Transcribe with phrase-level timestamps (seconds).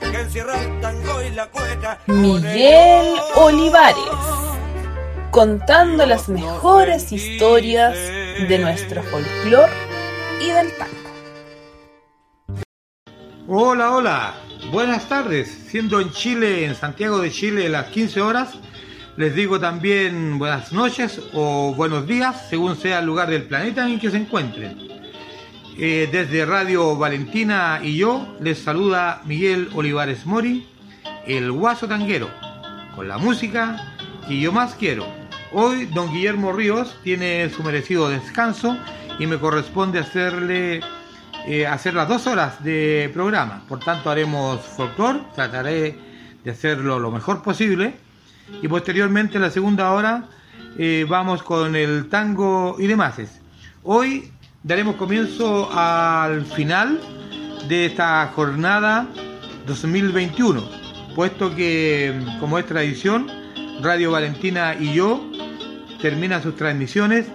[0.00, 1.98] que encierra el tango y la cueca.
[2.06, 3.96] Miguel Olivares,
[5.30, 9.68] contando las mejores historias de nuestro folclor
[10.40, 10.94] y del tango.
[13.48, 14.34] Hola, hola,
[14.70, 15.48] buenas tardes.
[15.68, 18.54] Siendo en Chile, en Santiago de Chile, las 15 horas,
[19.16, 23.98] les digo también buenas noches o buenos días, según sea el lugar del planeta en
[23.98, 25.03] que se encuentren.
[25.76, 30.64] Eh, desde Radio Valentina y yo les saluda Miguel Olivares Mori,
[31.26, 32.30] el guaso tanguero,
[32.94, 33.96] con la música
[34.28, 35.04] que yo más quiero.
[35.50, 38.78] Hoy don Guillermo Ríos tiene su merecido descanso
[39.18, 40.80] y me corresponde hacerle
[41.48, 43.64] eh, hacer las dos horas de programa.
[43.68, 45.98] Por tanto haremos folclore, trataré
[46.44, 47.94] de hacerlo lo mejor posible
[48.62, 50.28] y posteriormente en la segunda hora
[50.78, 53.16] eh, vamos con el tango y demás.
[53.82, 54.30] Hoy
[54.64, 56.98] daremos comienzo al final
[57.68, 59.06] de esta jornada
[59.66, 60.64] 2021,
[61.14, 63.30] puesto que, como es tradición,
[63.82, 65.30] Radio Valentina y yo
[66.00, 67.26] terminan sus transmisiones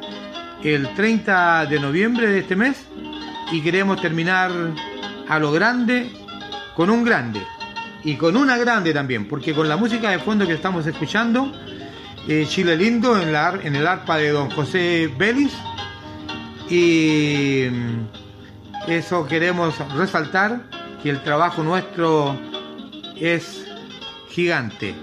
[0.63, 2.87] el 30 de noviembre de este mes
[3.51, 4.51] y queremos terminar
[5.27, 6.11] a lo grande
[6.75, 7.41] con un grande
[8.03, 11.51] y con una grande también, porque con la música de fondo que estamos escuchando,
[12.27, 15.53] eh, Chile Lindo en, la, en el arpa de don José Vélez
[16.69, 20.61] y mm, eso queremos resaltar
[21.01, 22.37] que el trabajo nuestro
[23.19, 23.65] es
[24.29, 24.95] gigante.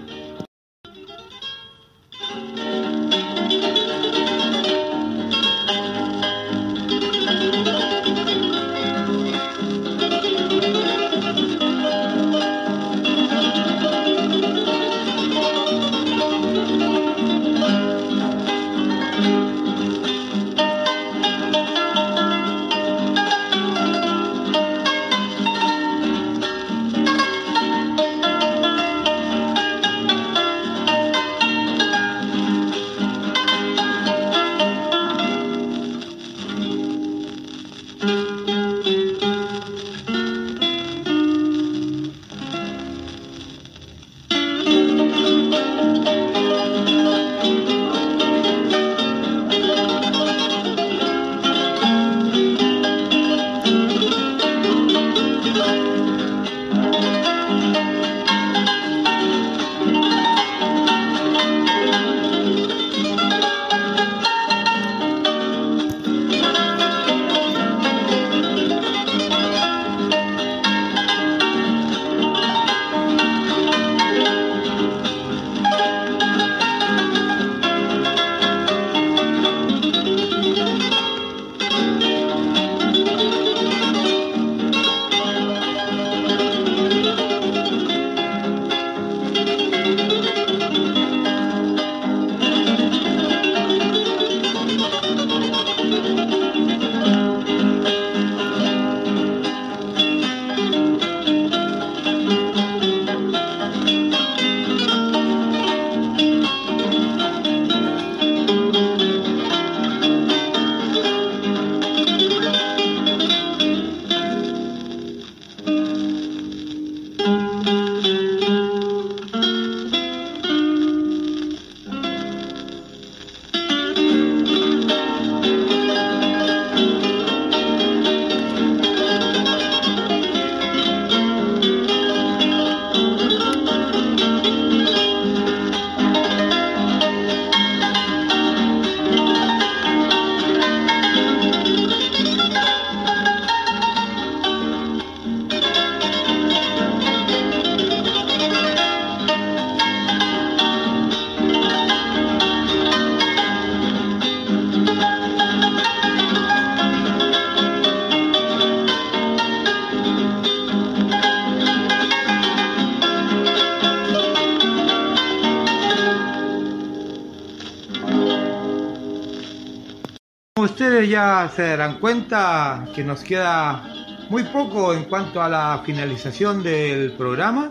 [171.55, 173.83] Se darán cuenta que nos queda
[174.31, 177.71] muy poco en cuanto a la finalización del programa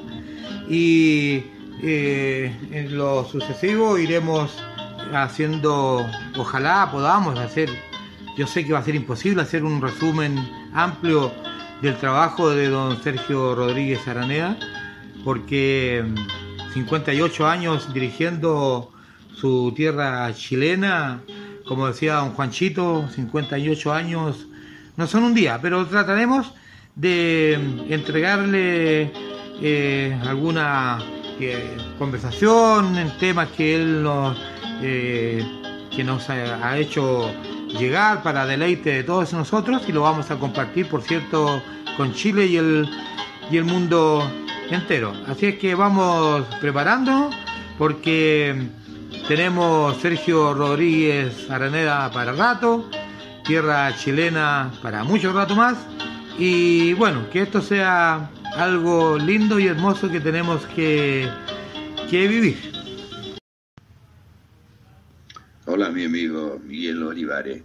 [0.70, 1.44] y
[1.82, 4.58] eh, en lo sucesivo iremos
[5.14, 6.06] haciendo,
[6.38, 7.70] ojalá podamos hacer,
[8.38, 10.38] yo sé que va a ser imposible hacer un resumen
[10.74, 11.32] amplio
[11.82, 14.58] del trabajo de don Sergio Rodríguez Araneda,
[15.24, 16.04] porque
[16.74, 18.92] 58 mm, años dirigiendo
[19.36, 21.22] su tierra chilena,
[21.68, 24.48] como decía don Juanchito, 58 años
[24.98, 26.54] no son un día, pero trataremos
[26.96, 27.54] de
[27.90, 29.12] entregarle
[29.62, 31.00] eh, alguna
[31.40, 34.38] eh, conversación en temas que él nos,
[34.82, 35.44] eh,
[35.94, 37.30] que nos ha, hecho
[37.78, 41.62] llegar para deleite de todos nosotros y lo vamos a compartir, por cierto,
[41.98, 42.88] con Chile y el,
[43.52, 44.30] y el mundo
[44.70, 45.14] entero.
[45.28, 47.30] Así es que vamos preparando
[47.78, 48.70] porque
[49.28, 52.90] tenemos Sergio Rodríguez Araneda para rato,
[53.46, 55.78] tierra chilena para mucho rato más
[56.38, 61.28] y bueno, que esto sea algo lindo y hermoso que tenemos que,
[62.10, 62.58] que vivir.
[65.66, 67.64] Hola mi amigo Miguel Olivares.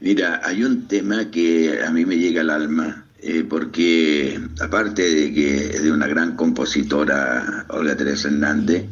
[0.00, 5.34] Mira, hay un tema que a mí me llega al alma, eh, porque aparte de
[5.34, 8.86] que es de una gran compositora, Olga Teresa Hernández,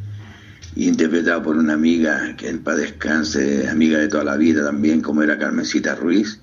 [0.87, 5.23] interpretada por una amiga que en paz descanse, amiga de toda la vida también, como
[5.23, 6.41] era Carmencita Ruiz,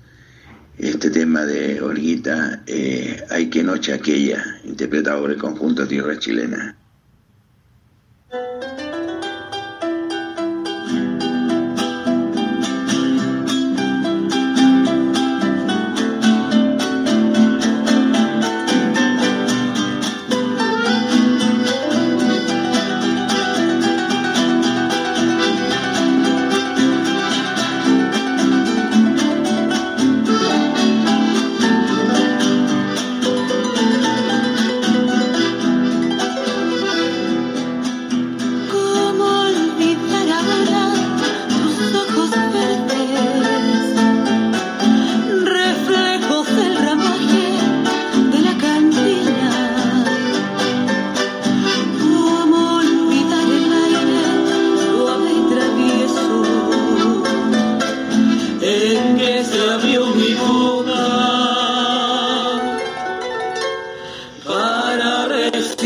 [0.78, 6.76] este tema de Olguita, eh, Hay que noche aquella, interpretado por el conjunto Tierra Chilena.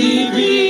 [0.01, 0.70] El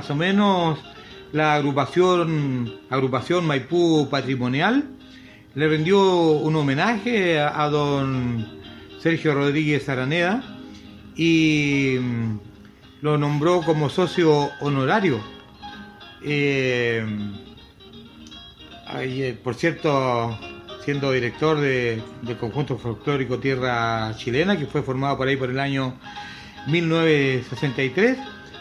[0.00, 0.78] más o menos,
[1.30, 4.88] la agrupación, agrupación Maipú Patrimonial
[5.54, 8.48] le rindió un homenaje a, don
[8.98, 10.42] Sergio Rodríguez Araneda
[11.16, 12.38] y mm,
[13.02, 15.20] lo nombró como socio honorario.
[16.24, 17.04] Eh,
[18.94, 20.38] eh, por cierto,
[20.82, 22.02] siendo director del
[22.40, 25.92] conjunto folclórico Tierra Chilena, que fue formado por ahí por el año
[26.68, 28.16] 1963.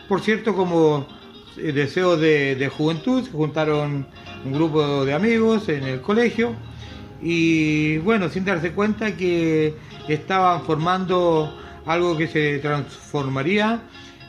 [0.10, 1.19] Por cierto, como
[1.62, 4.08] eh, deseo de, juventud, se juntaron
[4.46, 6.56] un grupo de amigos en el colegio
[7.22, 9.76] y bueno, sin darse cuenta que
[10.08, 11.54] estaban formando
[11.86, 13.82] algo que se transformaría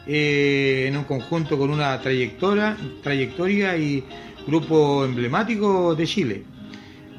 [0.07, 4.05] eh, en un conjunto con una trayectoria, trayectoria y
[4.47, 6.45] grupo emblemático de Chile.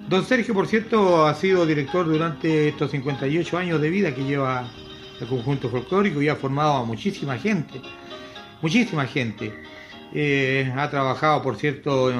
[0.10, 4.70] Don Sergio, por cierto, ha sido director durante estos 58 años de vida que lleva
[5.22, 7.82] el conjunto folclórico y ha formado a muchísima gente,
[8.62, 9.71] muchísima gente.
[10.14, 12.12] Eh, ha trabajado, por cierto,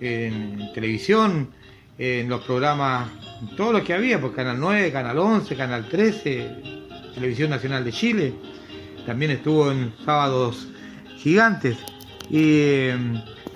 [0.00, 1.50] en, televisión,
[1.98, 3.08] en los programas,
[3.56, 6.62] todos los que había, pues Canal 9, Canal 11, Canal 13,
[7.14, 8.34] Televisión Nacional de Chile.
[9.06, 10.68] También estuvo en Sábados
[11.18, 11.78] Gigantes.
[12.30, 12.96] Eh,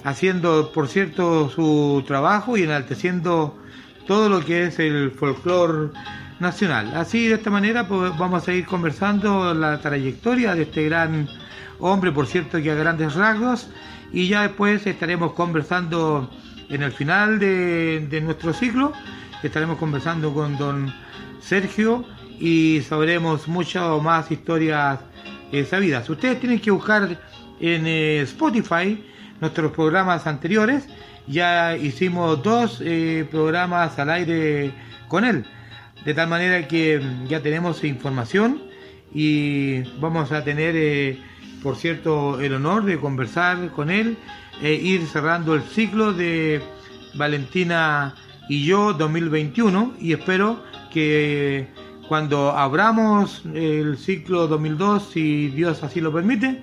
[0.04, 3.56] haciendo, por cierto, su trabajo y enalteciendo
[4.06, 5.90] todo lo que es el folclore
[6.40, 6.92] nacional.
[6.94, 11.28] Así, de esta manera, vamos a ir conversando la trayectoria de este gran
[11.80, 13.68] hombre, por cierto, que a grandes rasgos,
[14.12, 16.30] y ya después estaremos conversando
[16.68, 18.92] en el final de, nuestro ciclo,
[19.42, 20.92] estaremos conversando con don
[21.40, 22.04] Sergio
[22.38, 25.00] y sabremos mucho más historias
[25.52, 26.08] eh, sabidas.
[26.10, 27.18] Ustedes tienen que buscar
[27.60, 29.02] en eh, Spotify
[29.40, 30.86] nuestros programas anteriores.
[31.26, 34.72] Ya hicimos dos eh, programas al aire
[35.08, 35.44] con él,
[36.04, 38.62] de tal manera que ya tenemos información
[39.12, 41.18] y vamos a tener, eh,
[41.62, 44.16] por cierto, el honor de conversar con él
[44.62, 46.60] e ir cerrando el ciclo de
[47.14, 48.14] Valentina
[48.48, 50.62] y yo 2021 y espero
[50.92, 51.68] que
[52.08, 56.62] cuando abramos el ciclo 2002, si Dios así lo permite,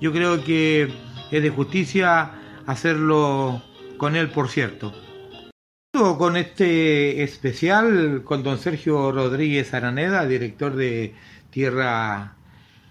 [0.00, 0.88] yo creo que
[1.30, 2.30] es de justicia
[2.66, 3.60] hacerlo
[3.96, 4.92] con él, por cierto.
[5.94, 11.14] Con este especial con don Sergio Rodríguez Araneda, director de
[11.50, 12.34] Tierra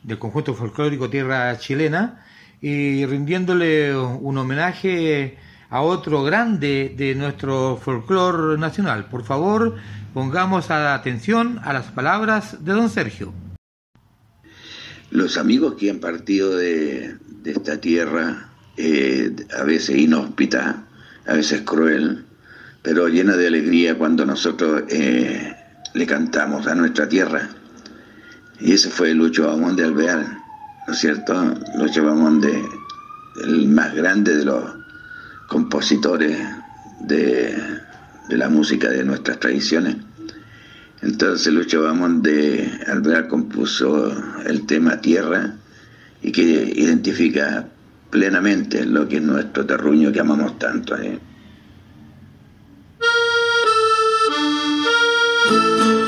[0.04, 2.24] del conjunto folclórico Tierra Chilena,
[2.62, 5.38] y rindiéndole un homenaje
[5.70, 9.10] a otro grande de nuestro folclore nacional.
[9.10, 9.76] Por favor,
[10.14, 13.34] pongamos atención a las palabras de don Sergio.
[15.12, 20.86] Los amigos que han partido de, de esta tierra, eh, a veces inhóspita,
[21.28, 22.28] a veces cruel,
[22.84, 25.56] pero llena de alegría cuando nosotros eh,
[25.94, 27.50] le cantamos a nuestra tierra.
[28.60, 30.38] Y ese fue Lucho Bamón de Alvear,
[30.86, 31.56] ¿no es cierto?
[31.78, 32.62] Lucho Bamón de,
[33.46, 34.64] el más grande de los
[35.48, 36.38] compositores
[37.00, 37.58] de,
[38.28, 39.96] de la música de nuestras tradiciones.
[41.02, 44.14] Entonces Lucho Bamón de Alvear compuso
[44.46, 45.56] el tema Tierra
[46.22, 47.66] y que identifica
[48.10, 50.98] plenamente lo que es nuestro terruño que amamos tanto.
[50.98, 51.20] ¿eh?
[55.46, 56.03] Que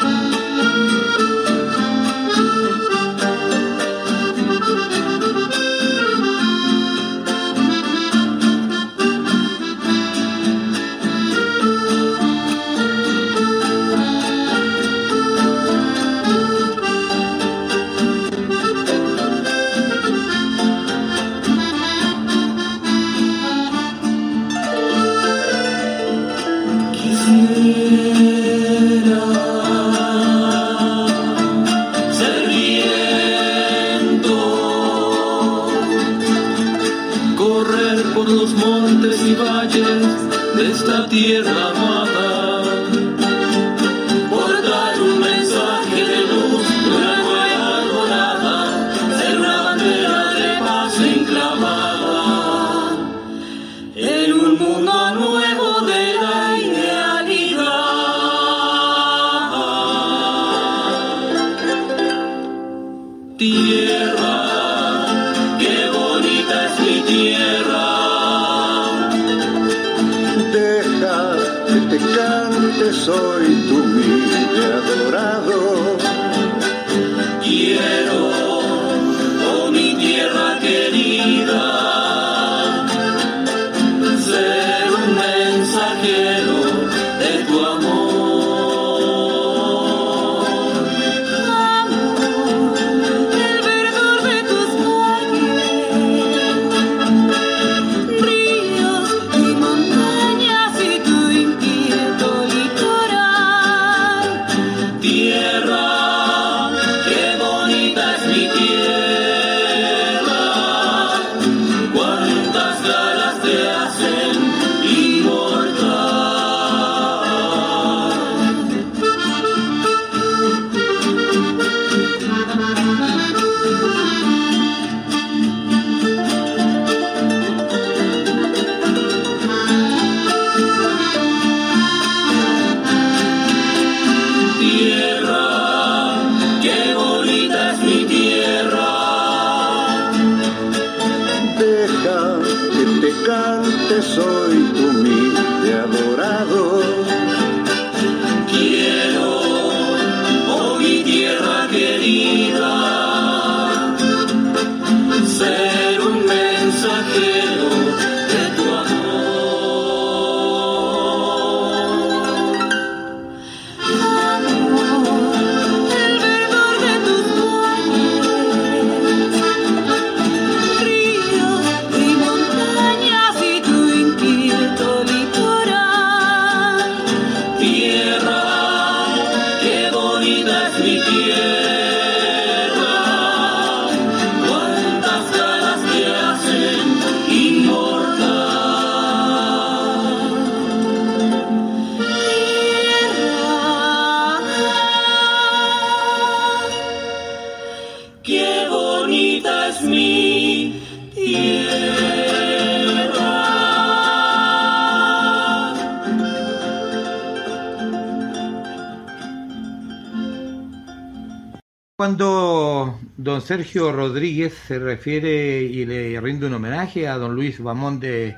[212.05, 218.00] Cuando don Sergio Rodríguez se refiere y le rinde un homenaje a don Luis Bamón
[218.00, 218.35] de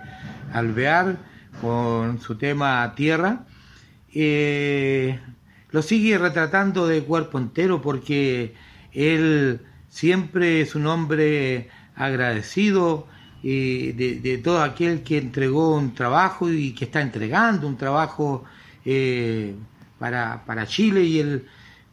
[0.54, 1.18] Alvear
[1.60, 3.46] con su tema Tierra,
[4.14, 5.20] eh,
[5.72, 8.56] lo sigue retratando de cuerpo entero porque
[8.94, 13.06] él siempre es un hombre agradecido
[13.44, 18.46] eh, de, todo aquel que entregó un trabajo y que está entregando un trabajo
[18.86, 19.56] eh,
[20.00, 21.46] para, para Chile y el,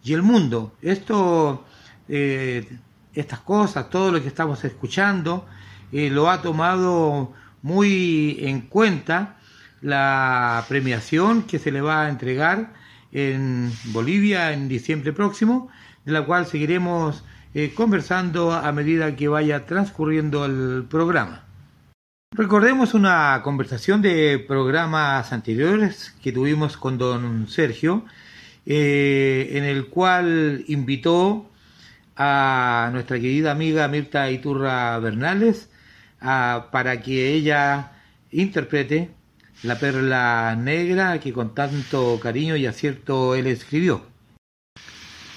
[0.04, 0.74] y el mundo.
[0.82, 1.64] Esto,
[2.08, 2.78] eh,
[3.14, 5.46] estas cosas, todo lo que estamos escuchando,
[5.90, 9.36] eh, lo ha tomado muy en cuenta
[9.80, 12.72] la premiación que se le va a entregar
[13.12, 15.68] en Bolivia en diciembre próximo,
[16.04, 21.44] de la cual seguiremos eh, conversando a medida que vaya transcurriendo el programa.
[22.32, 28.04] Recordemos una conversación de programas anteriores que tuvimos con don Sergio,
[28.66, 31.50] eh, en el cual invitó
[32.16, 35.68] a nuestra querida amiga Mirta Iturra Bernales
[36.20, 37.92] para que ella
[38.31, 39.11] interprete
[39.62, 44.07] la perla negra que con tanto cariño y acierto él escribió.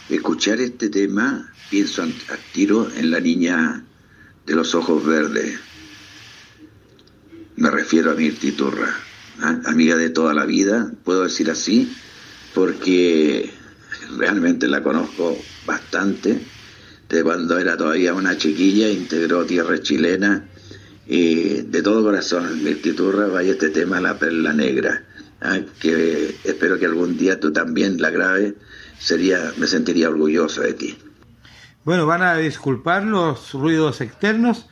[0.10, 2.14] Escuchar este tema, pienso al
[2.54, 3.84] tiro en la niña
[4.46, 5.60] de los ojos verdes.
[7.58, 8.94] Me refiero a Mirta Iturra,
[9.66, 11.92] amiga de toda la vida, puedo decir así,
[12.58, 13.52] porque
[14.18, 16.40] realmente la conozco bastante.
[17.08, 20.44] De cuando era todavía una chiquilla, integró Tierra Chilena.
[21.06, 25.04] Y de todo corazón, Mirta Iturra, vaya este tema, La Perla Negra,
[25.40, 25.60] ¿ah?
[25.80, 28.56] que espero que algún día tú también la grabes.
[28.98, 30.98] Sería, me sentiría orgulloso de ti.
[31.86, 34.66] Bueno, van a disculpar los ruidos externos.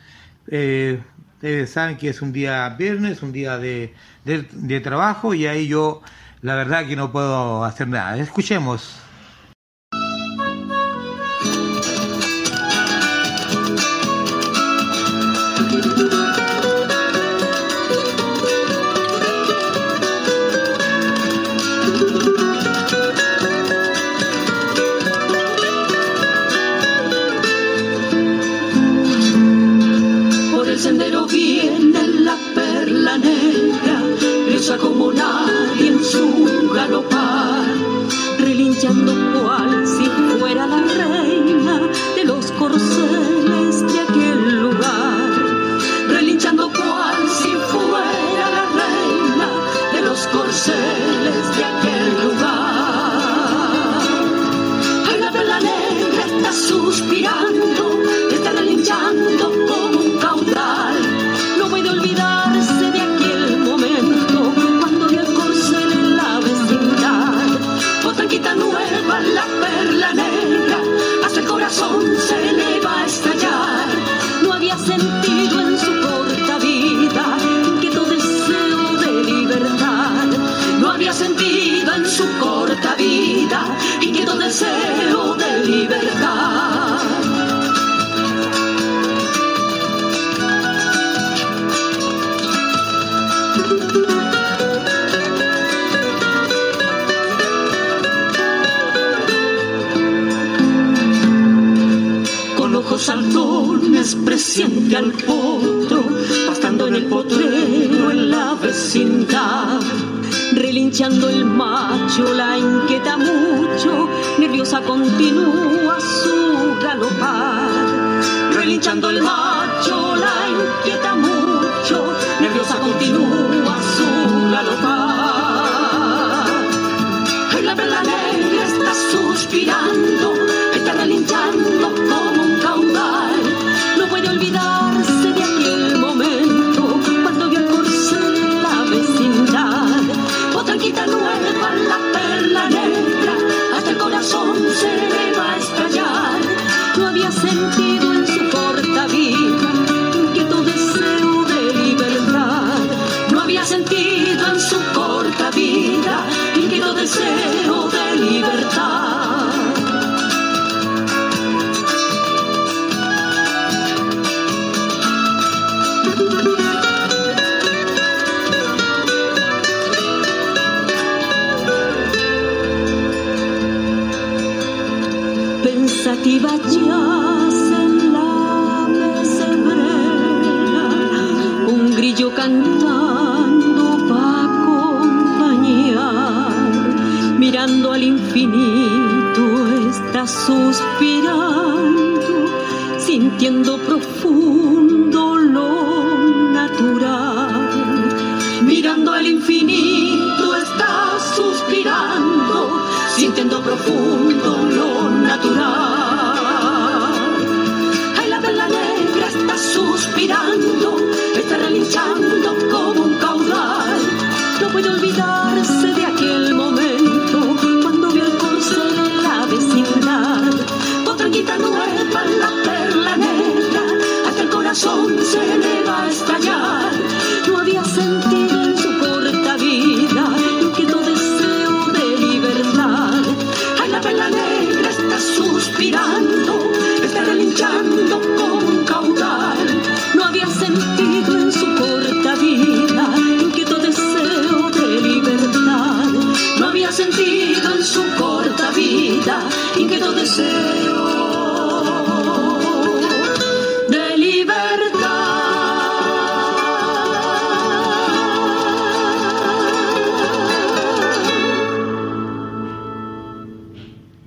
[0.48, 1.00] Eh,
[1.36, 3.94] ustedes saben que es un día viernes, un día de,
[4.24, 6.02] de- de trabajo y ahí yo
[6.40, 8.16] la verdad que no puedo hacer nada.
[8.18, 9.05] Escuchemos.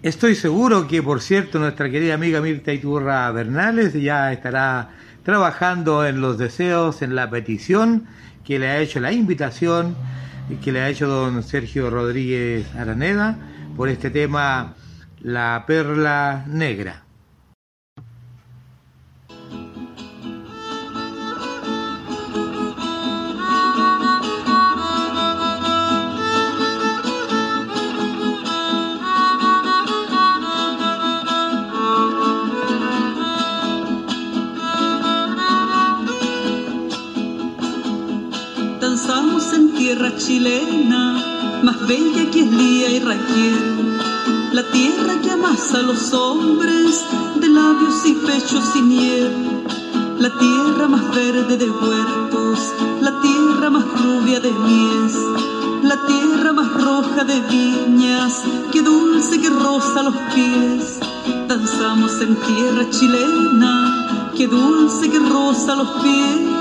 [0.10, 4.90] Estoy seguro que, por cierto, nuestra querida amiga Mirta Iturra Bernales ya estará
[5.22, 8.08] trabajando en los deseos, en la petición
[8.44, 9.96] que le ha hecho la invitación
[10.64, 13.38] que le ha hecho don Sergio Rodríguez Araneda
[13.78, 14.74] por este tema
[15.22, 17.04] La Perla Negra.
[39.90, 43.98] Tierra chilena, más bella que Elía y Raquel.
[44.52, 47.04] La tierra que amasa a los hombres
[47.42, 49.32] de labios y pechos y miel.
[50.20, 52.60] La tierra más verde de huertos,
[53.02, 55.16] la tierra más rubia de mies.
[55.82, 61.00] La tierra más roja de viñas, que dulce que rosa los pies.
[61.48, 66.59] Danzamos en tierra chilena, que dulce que rosa los pies.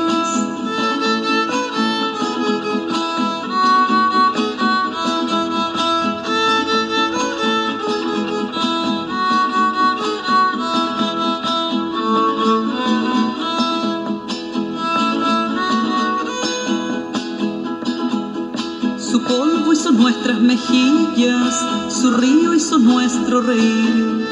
[19.99, 21.55] Nuestras mejillas,
[21.89, 24.27] su río hizo nuestro reír.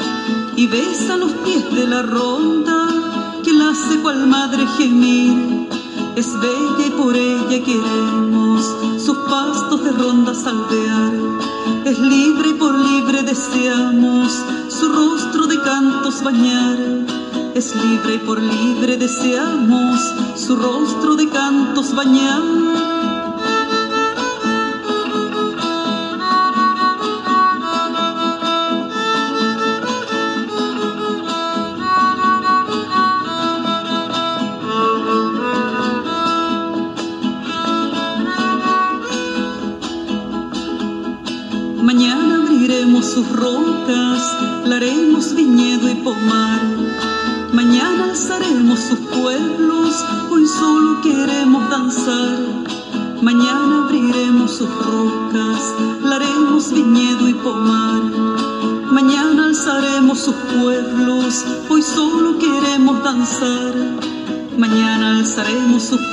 [0.55, 2.87] Y besa los pies de la ronda
[3.43, 5.67] que la hace cual madre gemir.
[6.15, 11.13] Es bella y por ella queremos sus pastos de ronda salvear.
[11.85, 14.31] Es libre y por libre deseamos
[14.69, 16.77] su rostro de cantos bañar.
[17.53, 19.99] Es libre y por libre deseamos
[20.35, 23.06] su rostro de cantos bañar.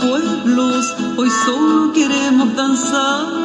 [0.00, 3.44] Pueblos, hoy solo queremos danzar.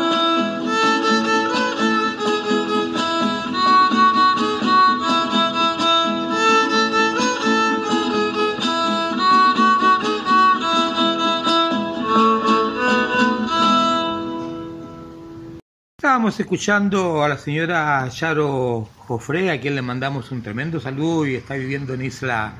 [15.97, 21.35] Estábamos escuchando a la señora Charo Jofre, a quien le mandamos un tremendo saludo y
[21.35, 22.53] está viviendo en Isla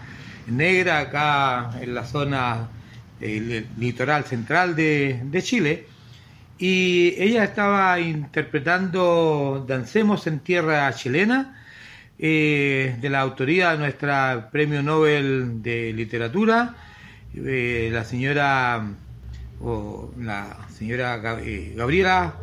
[0.48, 2.70] Negra, acá en la zona
[3.20, 5.86] del litoral central de, Chile.
[6.58, 11.56] Y ella estaba interpretando Dancemos en Tierra Chilena,
[12.18, 16.76] eh, de la autoría de nuestra Premio Nobel de Literatura,
[17.34, 18.84] eh, la señora,
[19.62, 22.36] o la señora eh, Gabriela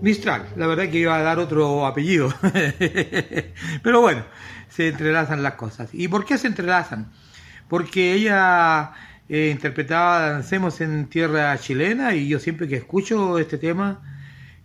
[0.00, 2.32] Mistral, la verdad que iba a dar otro apellido.
[3.82, 4.24] Pero bueno,
[4.68, 5.90] se entrelazan las cosas.
[5.92, 7.10] ¿Y por qué se entrelazan?
[7.68, 8.92] Porque ella
[9.28, 14.00] eh, interpretaba Dancemos en tierra chilena y yo siempre que escucho este tema,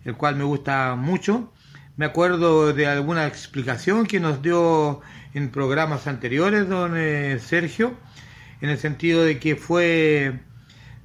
[0.04, 1.52] el cual me gusta mucho,
[1.96, 5.00] me acuerdo de alguna explicación que nos dio
[5.34, 7.94] en programas anteriores don eh, Sergio,
[8.60, 10.40] en el sentido de que fue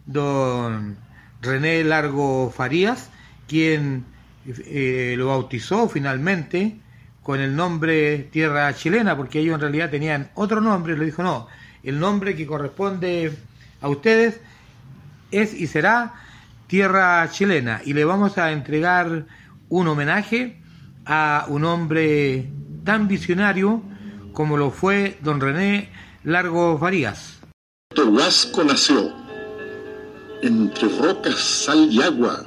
[0.05, 0.97] don
[1.41, 3.09] René Largo Farías
[3.49, 4.05] quien
[4.45, 6.79] eh, lo bautizó finalmente
[7.23, 11.47] con el nombre Tierra Chilena, porque ellos en realidad tenían otro nombre, le dijo, no,
[11.83, 13.33] el nombre que corresponde
[13.81, 14.41] a ustedes
[15.31, 16.13] es y será
[16.67, 19.25] Tierra Chilena, y le vamos a entregar
[19.69, 20.61] un homenaje
[21.05, 22.49] a un hombre
[22.83, 23.81] tan visionario
[24.33, 25.89] como lo fue don René
[26.23, 27.39] Largo Farías.
[27.97, 29.11] Huasco nació
[30.41, 32.43] entre rocas, sal y agua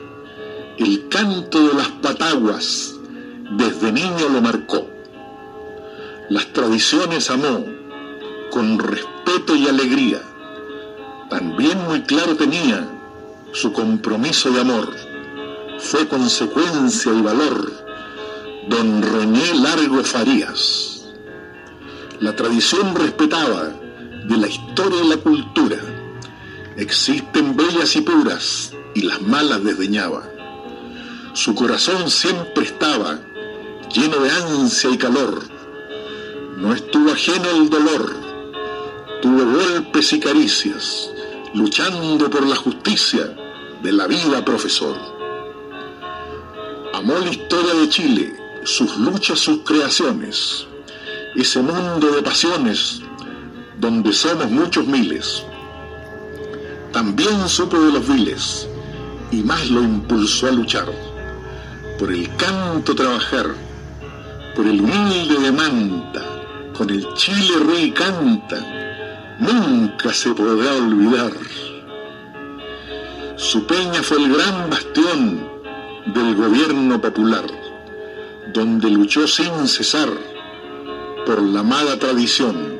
[0.79, 2.95] el canto de las pataguas
[3.53, 4.87] desde niño lo marcó.
[6.31, 7.65] Las tradiciones amó
[8.51, 10.21] con respeto y alegría.
[11.31, 12.89] También muy claro tenía
[13.53, 14.95] su compromiso de amor.
[15.79, 17.73] Fue consecuencia y valor
[18.69, 21.09] don René Largo Farías.
[22.21, 23.71] La tradición respetaba
[24.29, 25.79] de la historia y la cultura.
[26.77, 30.23] Existen bellas y puras y las malas desdeñaba
[31.35, 33.19] su corazón siempre estaba
[33.91, 35.43] lleno de ansia y calor.
[36.59, 38.15] No estuvo ajeno al dolor.
[39.23, 41.11] Tuvo golpes y caricias,
[41.55, 43.35] luchando por la justicia
[43.83, 44.97] de la vida, profesor.
[46.95, 50.67] Amó la historia de Chile, sus luchas, sus creaciones,
[51.35, 53.01] ese mundo de pasiones
[53.79, 55.45] donde somos muchos miles.
[56.93, 58.69] También supo de los viles
[59.31, 60.87] y más lo impulsó a luchar
[61.99, 63.47] por el canto trabajar,
[64.55, 66.23] por el humilde de manta,
[66.77, 68.82] con el chile rey canta,
[69.43, 71.33] nunca se podrá olvidar.
[73.37, 75.49] Su peña fue el gran bastión
[76.07, 77.45] del gobierno popular,
[78.53, 80.11] donde luchó sin cesar
[81.27, 82.79] por la amada tradición.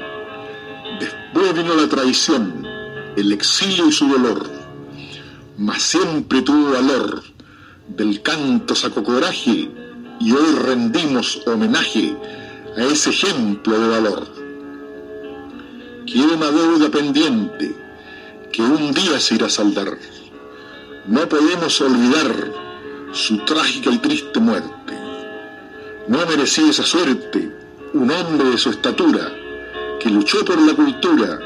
[1.01, 2.67] Después vino la traición,
[3.17, 4.49] el exilio y su dolor,
[5.59, 7.23] mas siempre tuvo valor
[7.89, 9.69] del canto sacó coraje
[10.21, 12.17] y hoy rendimos homenaje
[12.77, 14.42] a ese ejemplo de valor.
[16.07, 17.75] Quiero una deuda pendiente
[18.53, 19.97] que un día se irá a saldar.
[21.07, 22.53] No podemos olvidar
[23.13, 24.95] su trágica y triste muerte.
[26.09, 27.51] No merecía esa suerte
[27.95, 29.33] un hombre de su estatura
[30.01, 31.39] que luchó por la cultura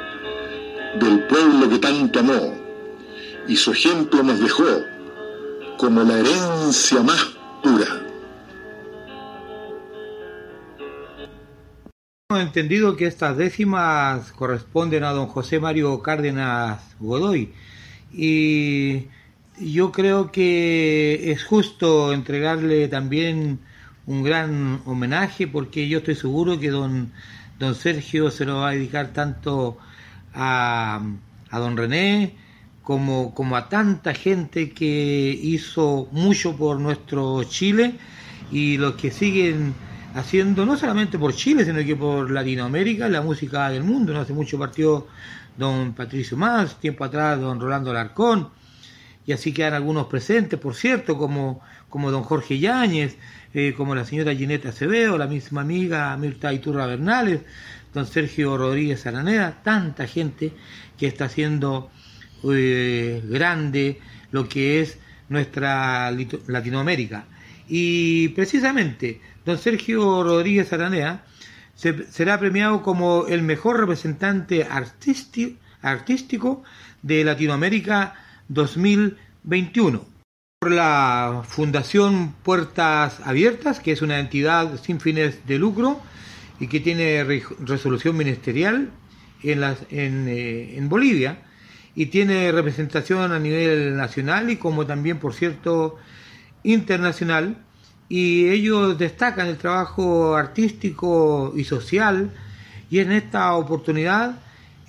[0.98, 2.54] del pueblo que tanto amó
[3.46, 4.82] y su ejemplo nos dejó
[5.76, 7.26] como la herencia más
[7.62, 8.05] pura.
[12.34, 17.52] Entendido que estas décimas corresponden a don José Mario Cárdenas Godoy.
[18.12, 19.06] Y
[19.60, 23.60] yo creo que es justo entregarle también
[24.06, 27.12] un gran homenaje porque yo estoy seguro que don,
[27.60, 29.78] don Sergio se lo va a dedicar tanto
[30.34, 31.00] a,
[31.50, 32.34] a don René,
[32.82, 37.94] como, como a tanta gente que hizo mucho por nuestro Chile.
[38.50, 39.74] Y los que siguen
[40.16, 44.14] haciendo no solamente por Chile, sino que por Latinoamérica, la música del mundo.
[44.14, 45.06] No hace mucho partió
[45.56, 48.48] don Patricio Más, tiempo atrás don Rolando Alarcón,
[49.26, 53.16] y así quedan algunos presentes, por cierto, como, como don Jorge Yáñez,
[53.52, 57.40] eh, como la señora Gineta Acevedo, la misma amiga Mirta Iturra Bernales,
[57.92, 60.52] don Sergio Rodríguez Araneda, tanta gente
[60.96, 61.90] que está haciendo
[62.44, 64.00] eh, grande
[64.30, 64.98] lo que es
[65.28, 66.10] nuestra
[66.46, 67.26] Latinoamérica.
[67.68, 71.24] Y precisamente, don Sergio Rodríguez Aranea
[71.74, 76.64] será premiado como el mejor representante artístico,
[77.02, 78.14] de Latinoamérica
[78.48, 80.04] 2021
[80.58, 86.00] por la Fundación Puertas Abiertas, que es una entidad sin fines de lucro
[86.58, 87.22] y que tiene
[87.60, 88.90] resolución ministerial
[89.44, 91.42] en, eh, en Bolivia
[91.94, 95.96] y tiene representación a nivel nacional y como también, por cierto,
[96.64, 97.58] internacional.
[98.08, 102.30] Y ellos destacan el trabajo artístico y social
[102.88, 104.36] y en esta oportunidad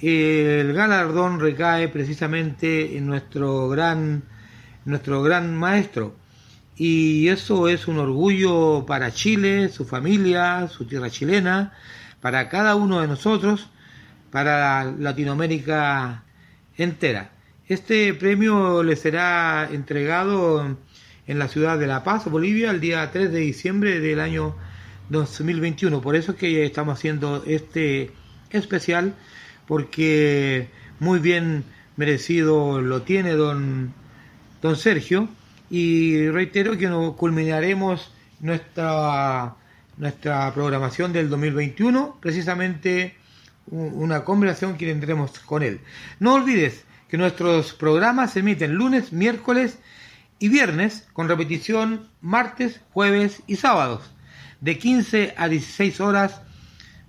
[0.02, 4.24] el galardón recae precisamente en nuestro gran,
[4.86, 6.16] nuestro gran maestro.
[6.76, 11.74] Y eso es un orgullo para Chile, su familia, su tierra chilena,
[12.22, 13.70] para cada uno de nosotros,
[14.32, 16.24] para Latinoamérica
[16.78, 17.32] entera.
[17.68, 20.78] Este premio le será entregado
[21.28, 24.56] en la ciudad de La Paz, Bolivia, el día 3 de diciembre del año
[25.10, 26.02] 2021.
[26.02, 28.12] Por eso es que estamos haciendo este
[28.50, 29.14] especial,
[29.68, 31.66] porque muy bien
[31.98, 33.94] merecido lo tiene don,
[34.62, 35.28] don Sergio.
[35.70, 38.10] Y reitero que nos culminaremos
[38.40, 39.56] nuestra,
[39.98, 43.16] nuestra programación del 2021, precisamente
[43.70, 45.82] una conversación que tendremos con él.
[46.22, 49.78] No olvides que nuestros programas se emiten lunes, miércoles
[50.40, 54.12] y viernes con repetición martes, jueves y sábados.
[54.62, 56.42] De 15 a 16 horas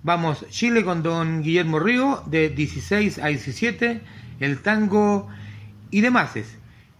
[0.03, 4.01] vamos Chile con don Guillermo Río, de 16 a 17
[4.39, 5.27] el tango
[5.91, 6.33] y demás.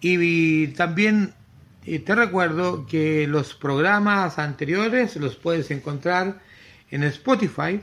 [0.01, 1.33] Y también
[1.85, 6.39] eh, te recuerdo que los programas anteriores los puedes encontrar
[6.91, 7.81] en Spotify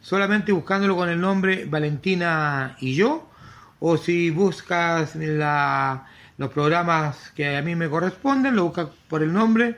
[0.00, 3.28] solamente buscándolo con el nombre Valentina y yo,
[3.80, 5.16] o si buscas
[6.36, 9.76] los programas que a mí me corresponden, lo buscas por el nombre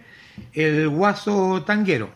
[0.52, 2.10] El Guaso Tanguero.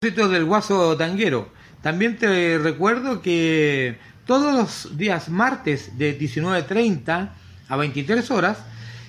[0.00, 1.48] del Guaso Tanguero,
[1.82, 7.30] también te recuerdo que todos los días martes de 19.30
[7.68, 8.64] a 23 horas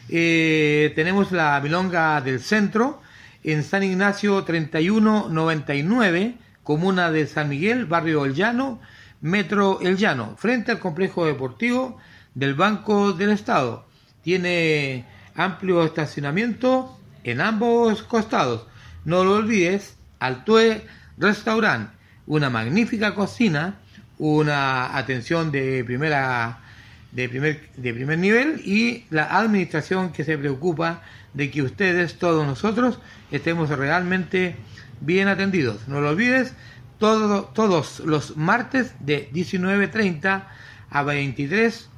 [0.10, 3.02] eh, tenemos la Milonga del Centro
[3.44, 8.80] en San Ignacio 3199 comuna de San Miguel, barrio El Llano,
[9.22, 11.98] Metro El Llano, frente al complejo deportivo
[12.34, 13.86] del Banco del Estado.
[14.24, 15.06] Tiene
[15.36, 18.68] amplio estacionamiento en ambos costados.
[19.06, 20.86] No lo olvides, Altue
[21.18, 21.90] Restaurant,
[22.28, 23.76] una magnífica cocina,
[24.18, 26.60] una atención de primera
[27.12, 31.02] de primer, de primer nivel y la administración que se preocupa
[31.34, 33.00] de que ustedes, todos nosotros,
[33.32, 34.56] estemos realmente
[35.02, 35.88] bien atendidos.
[35.88, 36.54] No lo olvides,
[37.00, 40.44] todos los martes de 19.30
[40.90, 41.90] a 23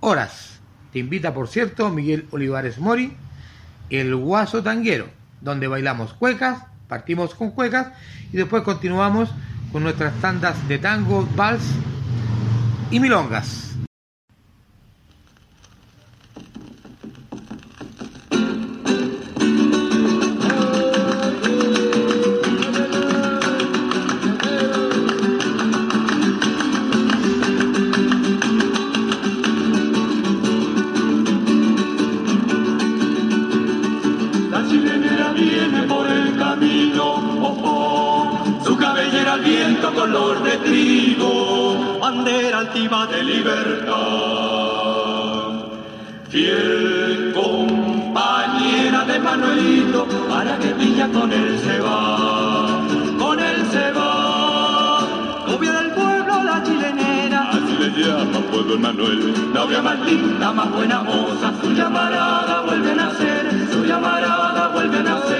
[0.00, 0.51] horas.
[0.92, 3.14] Te invita, por cierto, Miguel Olivares Mori,
[3.88, 5.08] el Guaso Tanguero,
[5.40, 7.88] donde bailamos cuecas, partimos con cuecas
[8.32, 9.30] y después continuamos
[9.72, 11.64] con nuestras tandas de tango, vals
[12.90, 13.71] y milongas.
[39.90, 43.92] Color de trigo, bandera altiva de libertad.
[46.28, 52.80] Fiel compañera de Manuelito, para que brilla con él se va,
[53.18, 55.00] con él se va.
[55.48, 59.52] Novia del pueblo, la chilenera, así le llama pueblo Manuel.
[59.52, 65.02] Novia más linda, más buena moza, su llamarada vuelve a nacer, su llamarada vuelve a
[65.02, 65.31] nacer.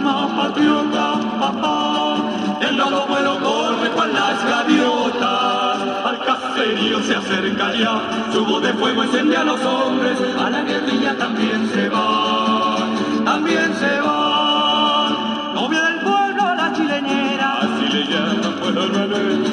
[0.00, 2.16] Patriota, papá.
[2.60, 5.78] El lado bueno corre con las gaviotas.
[6.04, 8.00] Al caserío se acerca ya,
[8.32, 10.16] su voz de fuego encende a los hombres.
[10.38, 12.76] A la guerrilla también se va,
[13.24, 15.52] también se va.
[15.54, 17.58] Novia del pueblo, la chileñera.
[17.60, 18.88] Así le llaman pueblo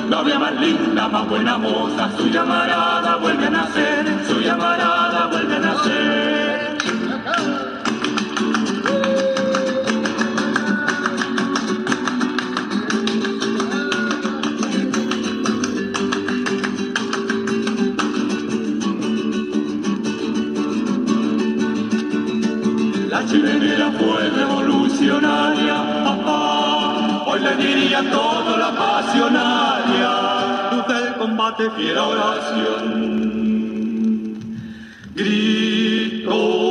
[0.10, 2.10] Novia más linda, más buena moza.
[2.18, 6.39] Su llamarada vuelve a nacer, su llamarada vuelve a nacer.
[23.26, 27.24] Chilenera fue revolucionaria, papá.
[27.26, 30.11] Hoy le diría todo la pasionaria.
[30.72, 33.20] Tu combate, fiera oración.
[35.15, 36.70] Grito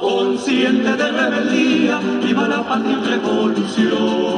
[0.00, 4.29] consciente de rebeldía, viva la patria en revolución,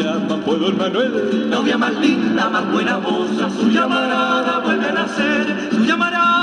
[0.00, 1.50] el Manuel.
[1.50, 6.36] Novia más linda, más buena moza, su llamarada vuelve a nacer, su llamarada.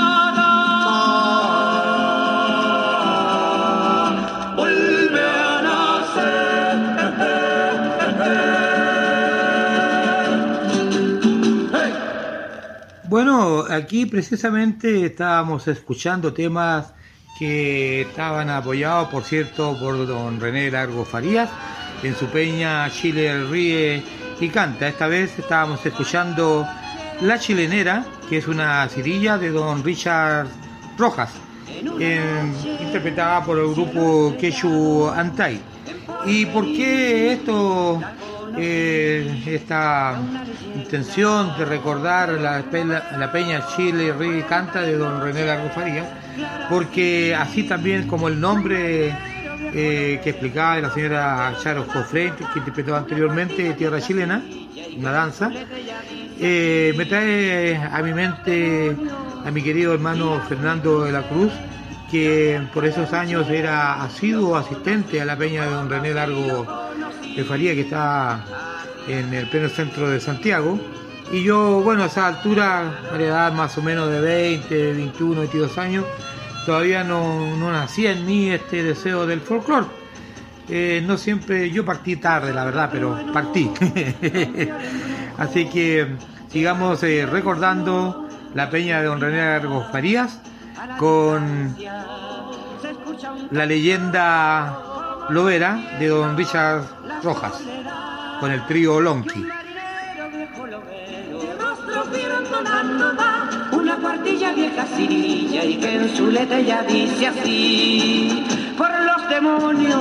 [4.56, 6.78] Vuelve a nacer.
[13.08, 16.92] Bueno, aquí precisamente estábamos escuchando temas
[17.38, 21.48] que estaban apoyados, por cierto, por don René Largo Farías
[22.02, 24.02] en su peña Chile ríe
[24.40, 24.88] y canta.
[24.88, 26.66] Esta vez estábamos escuchando
[27.20, 30.46] La Chilenera, que es una cirilla de don Richard
[30.96, 31.32] Rojas,
[31.98, 32.42] eh,
[32.80, 35.60] interpretada por el grupo Quechu Antai.
[36.26, 38.00] ¿Y por qué esto,
[38.56, 40.20] eh, esta
[40.74, 42.64] intención de recordar la,
[43.18, 46.06] la peña Chile ríe y canta de don René Largo Farías?
[46.68, 49.14] Porque así también como el nombre
[49.72, 54.42] eh, que explicaba la señora Charo Jofre, que interpretó anteriormente Tierra Chilena,
[54.96, 55.50] una danza,
[56.40, 58.96] eh, me trae a mi mente
[59.44, 61.52] a mi querido hermano Fernando de la Cruz,
[62.10, 66.66] que por esos años era asiduo asistente a la peña de don René Largo
[67.36, 68.44] de Faría, que está
[69.06, 70.78] en el pleno centro de Santiago.
[71.32, 75.40] Y yo, bueno, a esa altura, a la edad más o menos de 20, 21,
[75.40, 76.04] 22 años,
[76.70, 79.88] todavía no, no nacía en mí este deseo del folclore.
[80.68, 83.68] Eh, no siempre, yo partí tarde, la verdad, pero partí.
[85.38, 86.14] Así que
[86.48, 90.40] sigamos eh, recordando la peña de don René Largo Farías
[90.96, 91.74] con
[93.50, 96.84] la leyenda Lovera de don Richard
[97.24, 97.64] Rojas,
[98.38, 99.44] con el trío Lonky.
[104.54, 108.44] Vieja cirilla y que en su letra dice así
[108.76, 110.00] por los demonios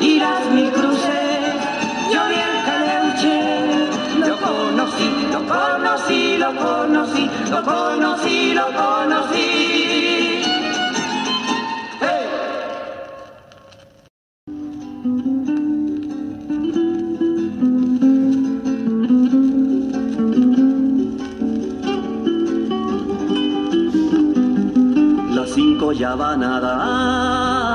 [0.00, 1.54] y las mil cruces
[2.12, 3.86] yo vi el caleuche
[4.18, 10.15] lo conocí, lo conocí, lo conocí, lo conocí, lo conocí
[25.92, 27.66] ya van a dar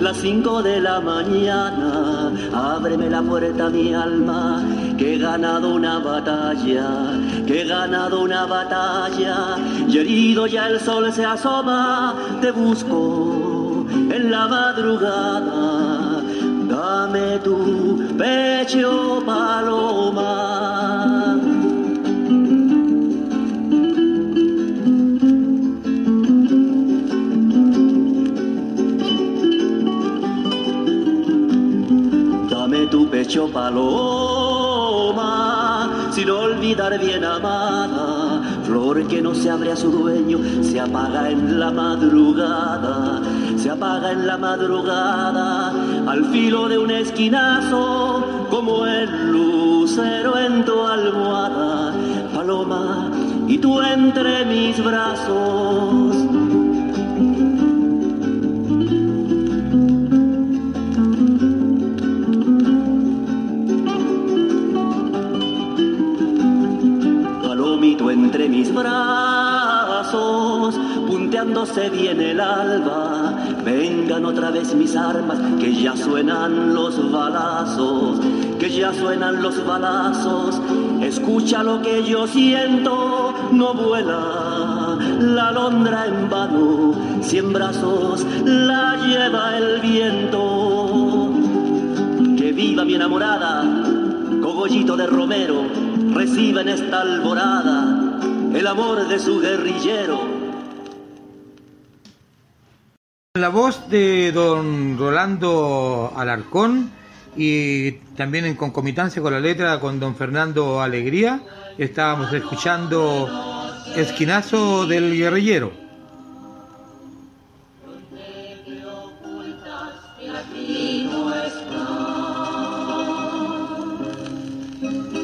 [0.00, 2.32] las cinco de la mañana.
[2.52, 4.64] Ábreme la puerta, mi alma,
[4.98, 6.88] que he ganado una batalla,
[7.46, 9.56] que he ganado una batalla.
[9.86, 16.22] Y herido ya el sol se asoma, te busco en la madrugada.
[16.68, 20.71] Dame tu pecho, paloma.
[33.32, 35.22] Tu pecho paloma,
[36.12, 41.58] sin olvidar bien amada, flor que no se abre a su dueño, se apaga en
[41.58, 43.22] la madrugada,
[43.56, 45.72] se apaga en la madrugada,
[46.06, 51.94] al filo de un esquinazo, como el lucero en tu almohada,
[52.34, 53.10] paloma,
[53.48, 56.21] y tú entre mis brazos.
[71.62, 73.34] Punteándose bien el alba.
[73.64, 78.18] Vengan otra vez mis armas, que ya suenan los balazos,
[78.58, 80.60] que ya suenan los balazos.
[81.00, 89.56] Escucha lo que yo siento, no vuela la alondra en vano, cien brazos la lleva
[89.56, 91.32] el viento.
[92.36, 93.64] Que viva mi enamorada,
[94.42, 95.64] cogollito de romero,
[96.12, 98.18] reciba en esta alborada
[98.52, 100.31] el amor de su guerrillero.
[103.34, 106.90] La voz de don Rolando Alarcón
[107.34, 111.40] y también en concomitancia con la letra con don Fernando Alegría
[111.78, 113.30] estábamos escuchando
[113.96, 115.72] Esquinazo del Guerrillero.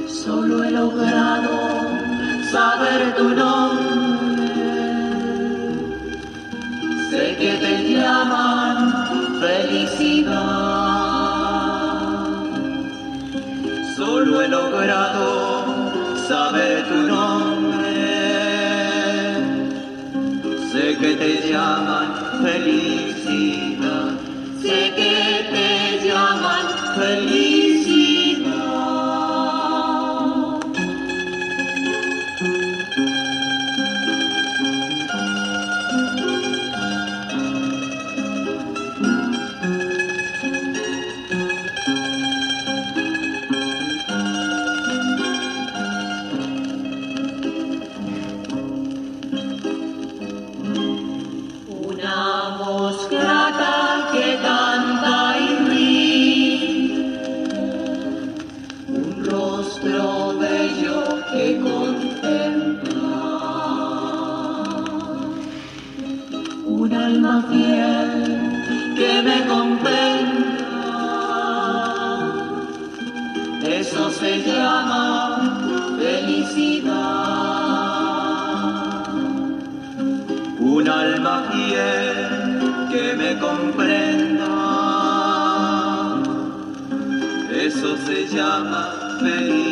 [0.09, 1.59] Solo he logrado
[2.51, 3.78] saber tu nombre.
[8.19, 10.39] llaman felicidad.
[13.97, 15.27] Solo he logrado
[16.27, 17.89] saber tu nombre.
[20.73, 22.09] Sé que te llaman
[22.43, 22.98] feliz
[88.31, 89.68] eso se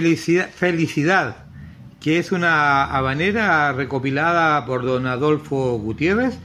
[0.00, 1.36] Felicidad,
[2.00, 6.38] que es una habanera recopilada por don Adolfo Gutiérrez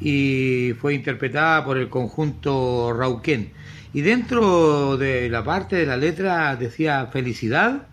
[0.00, 3.52] y fue interpretada por el conjunto Rauquén.
[3.92, 7.86] Y dentro de la parte de la letra decía felicidad,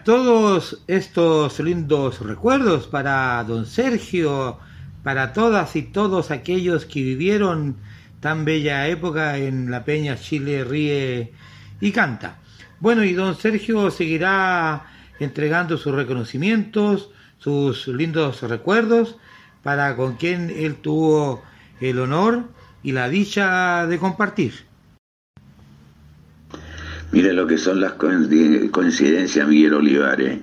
[0.05, 4.59] Todos estos lindos recuerdos para don Sergio,
[5.03, 7.77] para todas y todos aquellos que vivieron
[8.21, 11.33] tan bella época en la Peña Chile ríe
[11.81, 12.39] y canta.
[12.79, 14.87] Bueno, y don Sergio seguirá
[15.19, 19.17] entregando sus reconocimientos, sus lindos recuerdos,
[19.63, 21.43] para con quien él tuvo
[21.81, 22.45] el honor
[22.83, 24.53] y la dicha de compartir.
[27.13, 30.39] Mira lo que son las coincidencias, Miguel Olivares.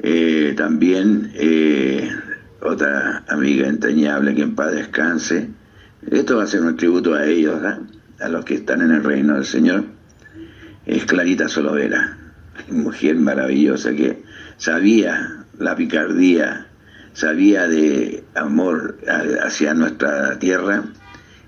[0.00, 2.10] Eh, también eh,
[2.62, 5.50] otra amiga entrañable que en paz descanse.
[6.10, 7.60] Esto va a ser un tributo a ellos,
[8.20, 9.99] a los que están en el reino del Señor.
[10.86, 12.16] Es Clarita Solovera,
[12.68, 14.22] mujer maravillosa que
[14.56, 16.66] sabía la picardía,
[17.12, 18.98] sabía de amor
[19.42, 20.84] hacia nuestra tierra.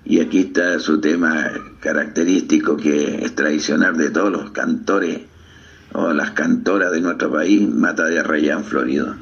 [0.05, 5.21] Y aquí está su tema característico que es tradicional de todos los cantores
[5.93, 9.15] o las cantoras de nuestro país, Mata de Arrayán Florido.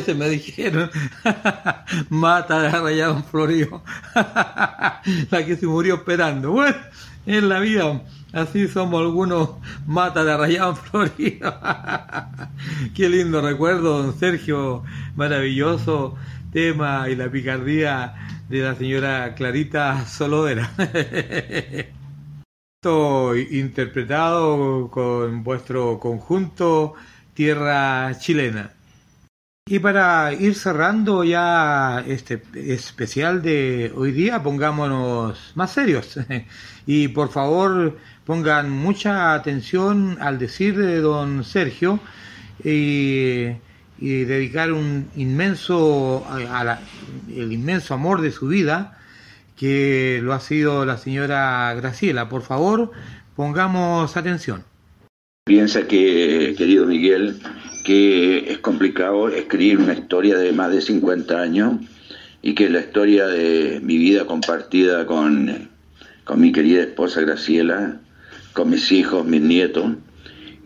[0.00, 0.90] Veces me dijeron
[2.08, 3.82] mata de Rayado Florio?
[4.14, 6.52] la que se murió esperando.
[6.52, 6.76] Bueno,
[7.26, 9.50] en la vida así somos algunos
[9.86, 11.54] mata de Rayado Florio.
[12.94, 14.84] Qué lindo recuerdo, don Sergio,
[15.16, 16.16] maravilloso
[16.52, 18.14] tema y la picardía
[18.48, 20.70] de la señora Clarita Solodera.
[23.50, 26.94] Interpretado con vuestro conjunto
[27.34, 28.72] tierra chilena.
[29.70, 36.18] Y para ir cerrando ya este especial de hoy día, pongámonos más serios.
[36.88, 42.00] y por favor pongan mucha atención al decir de don Sergio
[42.64, 43.52] y,
[44.00, 46.26] dedicar un inmenso,
[47.32, 48.98] el inmenso amor de su vida,
[49.56, 52.28] que lo ha sido la señora Graciela.
[52.28, 52.90] Por favor,
[53.36, 54.64] pongamos atención.
[55.44, 57.40] Piensa que, querido Miguel,
[57.92, 61.74] es complicado escribir una historia de más de 50 años
[62.42, 65.68] y que la historia de mi vida compartida con,
[66.24, 68.00] con mi querida esposa Graciela,
[68.52, 69.92] con mis hijos, mis nietos,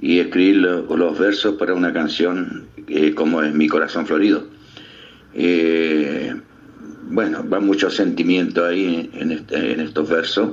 [0.00, 4.46] y escribir los versos para una canción eh, como es Mi Corazón Florido.
[5.34, 6.34] Eh,
[7.08, 10.50] bueno, va mucho sentimiento ahí en estos versos,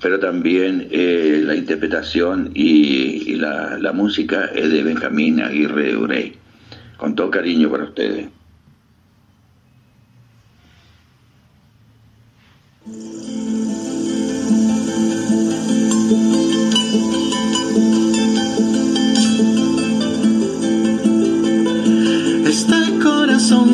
[0.00, 6.34] pero también eh, la interpretación y, la, música es de Benjamín Aguirre Urey.
[6.96, 8.28] Con todo cariño para ustedes.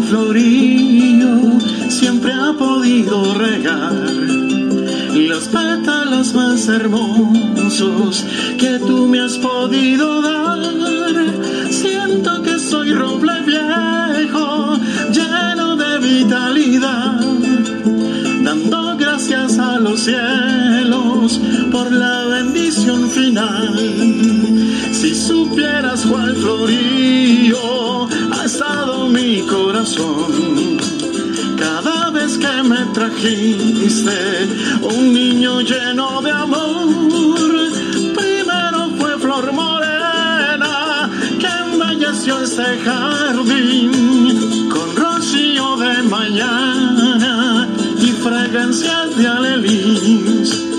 [0.08, 1.58] florillo
[1.88, 4.43] siempre ha podido regar
[5.14, 8.24] los pétalos más hermosos
[8.58, 10.60] que tú me has podido dar.
[11.70, 14.76] Siento que soy roble viejo,
[15.12, 17.20] lleno de vitalidad,
[18.42, 21.40] dando gracias a los cielos
[21.70, 23.78] por la bendición final.
[24.92, 30.78] Si supieras cuál florillo ha estado mi corazón.
[31.56, 31.93] Cada
[32.39, 34.49] que me trajiste.
[34.82, 36.89] Un niño lleno de amor,
[38.14, 47.68] primero fue flor morena que embelleció este jardín con rocío de mañana
[47.99, 50.73] y fragancias de alelís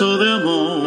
[0.00, 0.82] de amor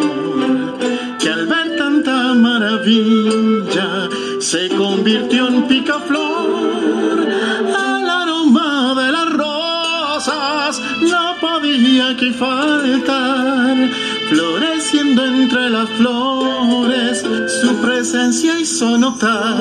[1.18, 4.10] que al ver tanta maravilla
[4.41, 7.26] se convirtió en picaflor.
[7.74, 13.89] Al aroma de las rosas no podía que faltar,
[14.30, 17.24] floreciendo entre las flores
[17.62, 19.55] su presencia hizo notar.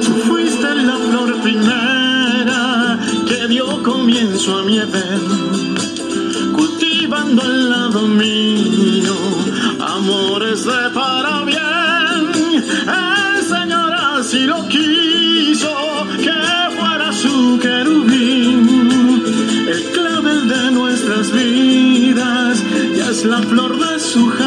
[0.00, 2.98] Tú fuiste la flor primera
[3.28, 5.76] que dio comienzo a mi Edén,
[7.14, 9.14] al lado mío
[9.80, 12.64] amores de para bien.
[12.64, 15.72] El Señor así lo quiso,
[16.18, 16.32] que
[16.76, 19.22] fuera su querubín,
[19.68, 22.64] el clavel de nuestras vidas,
[22.96, 24.45] y es la flor de su jardín.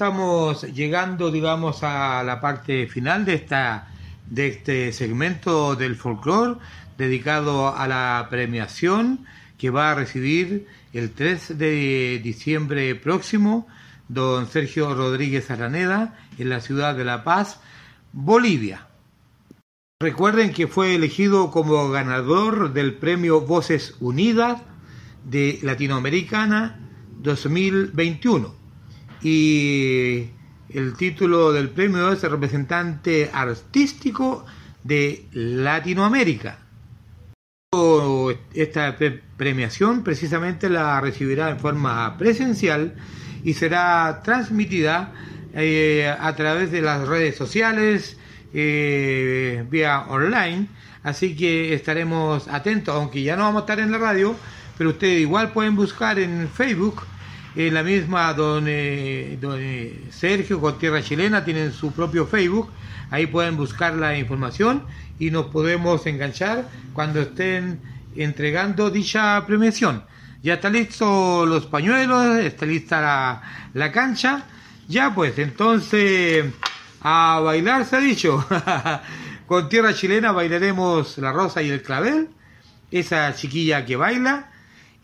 [0.00, 3.88] Estamos llegando, digamos, a la parte final de esta
[4.30, 6.58] de este segmento del folclore
[6.96, 9.26] dedicado a la premiación
[9.58, 13.68] que va a recibir el 3 de diciembre próximo
[14.08, 17.60] don Sergio Rodríguez Araneda en la ciudad de La Paz,
[18.14, 18.86] Bolivia.
[20.00, 24.62] Recuerden que fue elegido como ganador del premio Voces Unidas
[25.26, 26.80] de Latinoamericana
[27.18, 28.59] 2021
[29.22, 30.30] y
[30.70, 34.44] el título del premio es representante artístico
[34.84, 36.58] de Latinoamérica.
[38.52, 38.96] Esta
[39.36, 42.94] premiación precisamente la recibirá en forma presencial
[43.44, 45.12] y será transmitida
[45.54, 48.16] eh, a través de las redes sociales,
[48.52, 50.66] eh, vía online,
[51.02, 54.34] así que estaremos atentos, aunque ya no vamos a estar en la radio,
[54.76, 57.02] pero ustedes igual pueden buscar en Facebook,
[57.56, 58.66] en la misma don,
[59.40, 59.60] don
[60.10, 62.70] Sergio con Tierra Chilena, tienen su propio Facebook,
[63.10, 64.84] ahí pueden buscar la información
[65.18, 67.80] y nos podemos enganchar cuando estén
[68.16, 70.04] entregando dicha premiación.
[70.42, 73.42] Ya está listo los pañuelos, está lista la,
[73.74, 74.44] la cancha.
[74.88, 76.46] Ya pues, entonces
[77.02, 78.46] a bailar se ha dicho.
[79.46, 82.28] Con tierra chilena bailaremos la rosa y el clavel,
[82.90, 84.49] esa chiquilla que baila,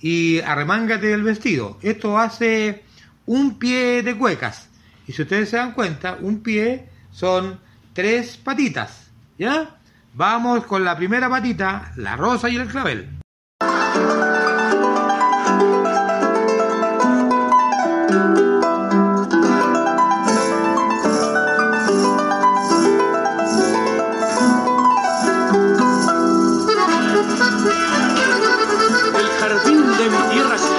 [0.00, 1.78] y arremángate del vestido.
[1.82, 2.84] Esto hace
[3.26, 4.68] un pie de cuecas.
[5.06, 7.60] Y si ustedes se dan cuenta, un pie son
[7.92, 9.10] tres patitas.
[9.38, 9.78] ¿Ya?
[10.14, 13.20] Vamos con la primera patita, la rosa y el clavel.
[29.76, 30.75] De mi tierra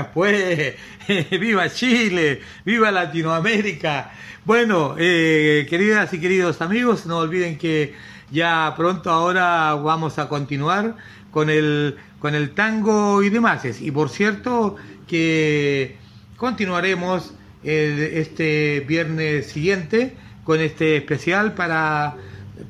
[0.00, 0.74] pues.
[1.30, 4.12] viva Chile, viva Latinoamérica.
[4.44, 7.94] Bueno, eh, queridas y queridos amigos, no olviden que
[8.30, 10.96] ya pronto ahora vamos a continuar
[11.30, 13.64] con el, con el tango y demás.
[13.80, 14.76] Y por cierto
[15.06, 15.96] que
[16.36, 22.16] continuaremos este viernes siguiente con este especial para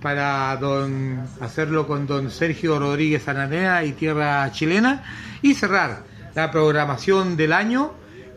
[0.01, 5.03] para don, hacerlo con don Sergio Rodríguez Ananea y Tierra Chilena
[5.43, 6.05] y cerrar
[6.35, 7.93] la programación del año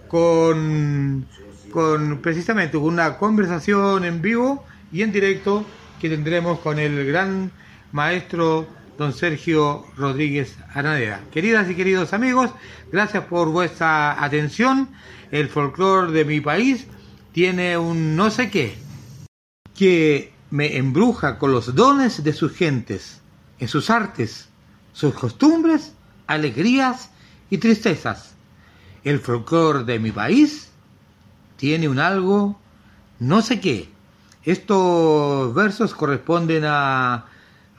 [0.08, 1.26] con,
[1.72, 5.66] con precisamente una conversación en vivo y en directo
[6.00, 7.52] que tendremos con el gran
[7.92, 8.68] maestro
[8.98, 11.22] don Sergio Rodríguez Ananea.
[11.32, 12.52] Queridas y queridos amigos,
[12.92, 14.90] gracias por vuestra atención.
[15.32, 16.88] El folclore de mi país
[17.34, 18.76] tiene un no sé qué
[19.76, 23.22] que me embruja con los dones de sus gentes,
[23.60, 24.48] en sus artes,
[24.94, 25.94] sus costumbres,
[26.28, 27.10] alegrías
[27.50, 28.36] y tristezas.
[29.04, 30.72] El folclore de mi país
[31.58, 32.60] tiene un algo,
[33.20, 33.90] no sé qué.
[34.44, 37.26] Estos versos corresponden a,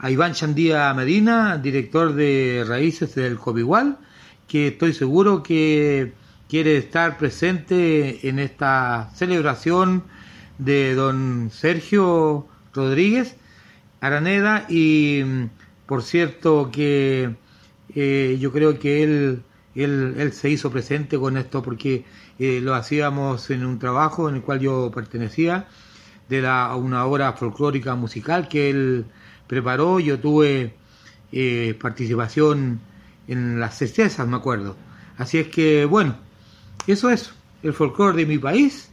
[0.02, 3.98] Iván Chandía Medina, director de Raíces del Cobigual,
[4.46, 6.12] que estoy seguro que
[6.48, 10.04] quiere estar presente en esta celebración
[10.58, 13.36] de don Sergio Rodríguez
[14.00, 15.22] Araneda y
[15.86, 17.34] por cierto que
[17.94, 19.42] eh, yo creo que él,
[19.76, 22.04] él, se hizo presente con esto porque
[22.38, 25.68] eh, lo hacíamos en un trabajo en el cual yo pertenecía
[26.28, 29.06] de la, una obra folclórica musical que él
[29.46, 30.00] preparó.
[30.00, 30.74] Yo tuve
[31.32, 32.80] eh, participación
[33.28, 34.76] en las certezas me acuerdo.
[35.18, 36.16] Así es que bueno
[36.86, 38.90] eso es el folclore de mi país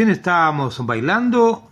[0.00, 1.70] recién estábamos bailando,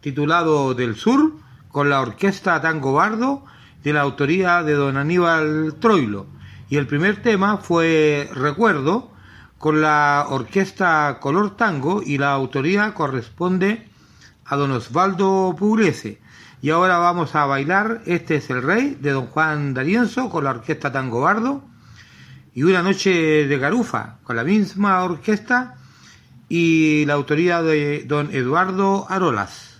[0.00, 1.34] titulado Del Sur,
[1.68, 3.44] con la orquesta Tango Bardo,
[3.84, 6.26] de la autoría de don Aníbal Troilo.
[6.70, 9.10] Y el primer tema fue Recuerdo,
[9.58, 13.90] con la orquesta Color Tango, y la autoría corresponde
[14.46, 16.18] a don Osvaldo Pugliese.
[16.62, 20.50] Y ahora vamos a bailar Este es el Rey, de don Juan D'Arienzo, con la
[20.52, 21.62] orquesta Tango Bardo,
[22.54, 25.74] y Una Noche de Garufa, con la misma orquesta
[26.48, 29.75] y la autoría de don Eduardo Arolas.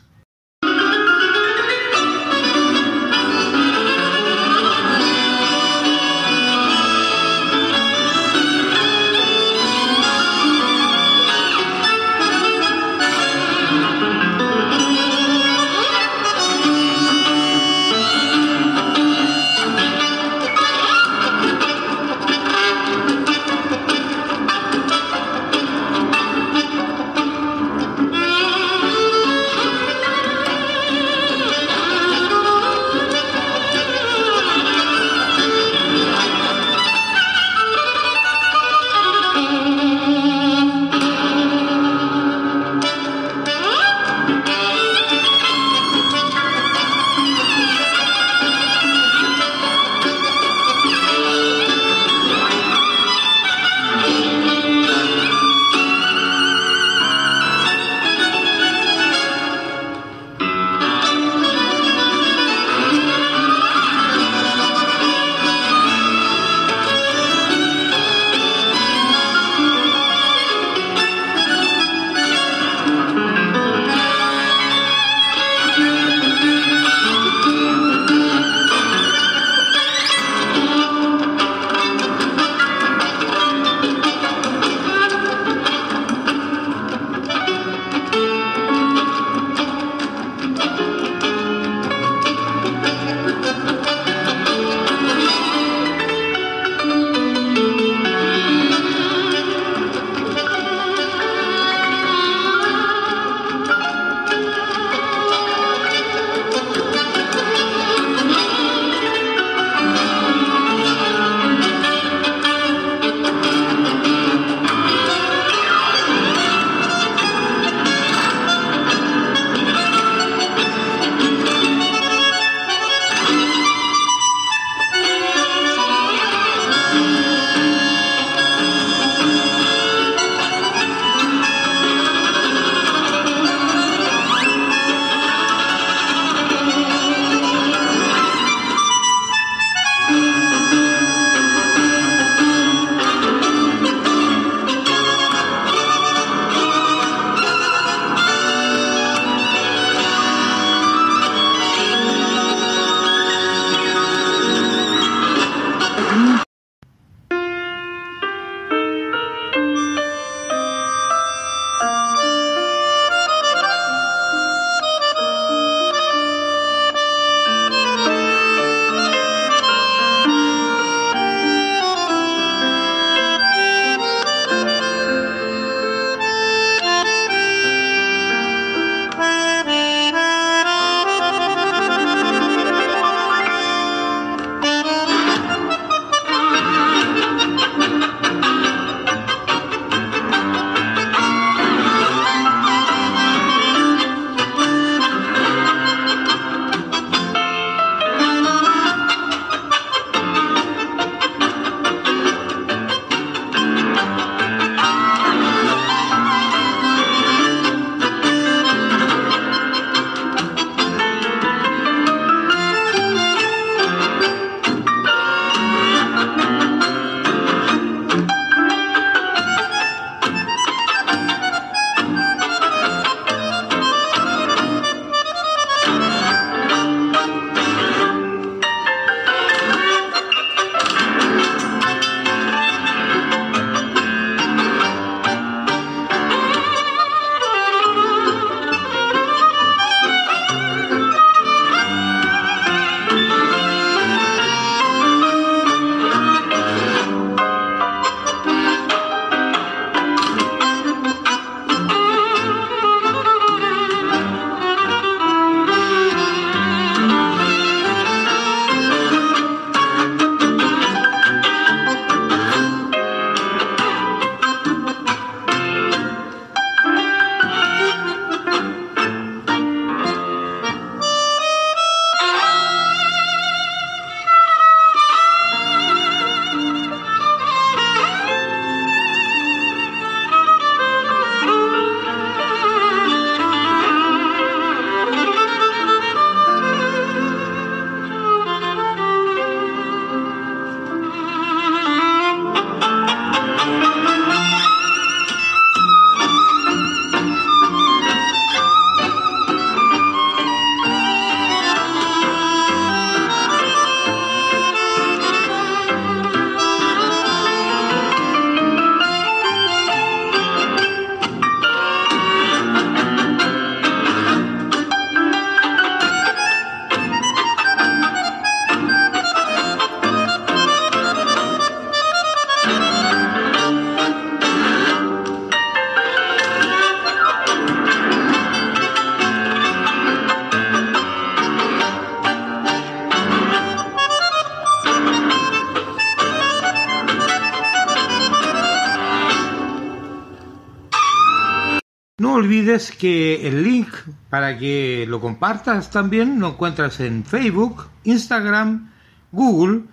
[342.77, 343.89] Olvides que el link
[344.29, 348.93] para que lo compartas también lo encuentras en Facebook, Instagram,
[349.33, 349.85] Google,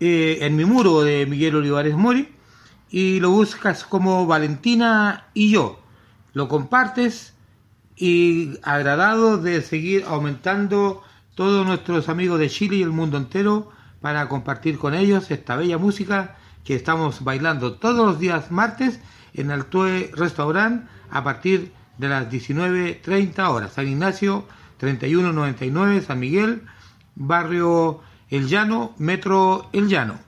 [0.00, 2.28] eh, en mi muro de Miguel Olivares Mori
[2.90, 5.80] y lo buscas como Valentina y yo.
[6.32, 7.34] Lo compartes
[7.94, 11.04] y agradado de seguir aumentando
[11.36, 13.70] todos nuestros amigos de Chile y el mundo entero
[14.00, 18.98] para compartir con ellos esta bella música que estamos bailando todos los días martes
[19.32, 23.72] en Altue Restaurant a partir de las 19.30 horas.
[23.72, 24.46] San Ignacio
[24.78, 26.62] 3199, San Miguel,
[27.14, 28.00] barrio
[28.30, 30.25] El Llano, metro El Llano.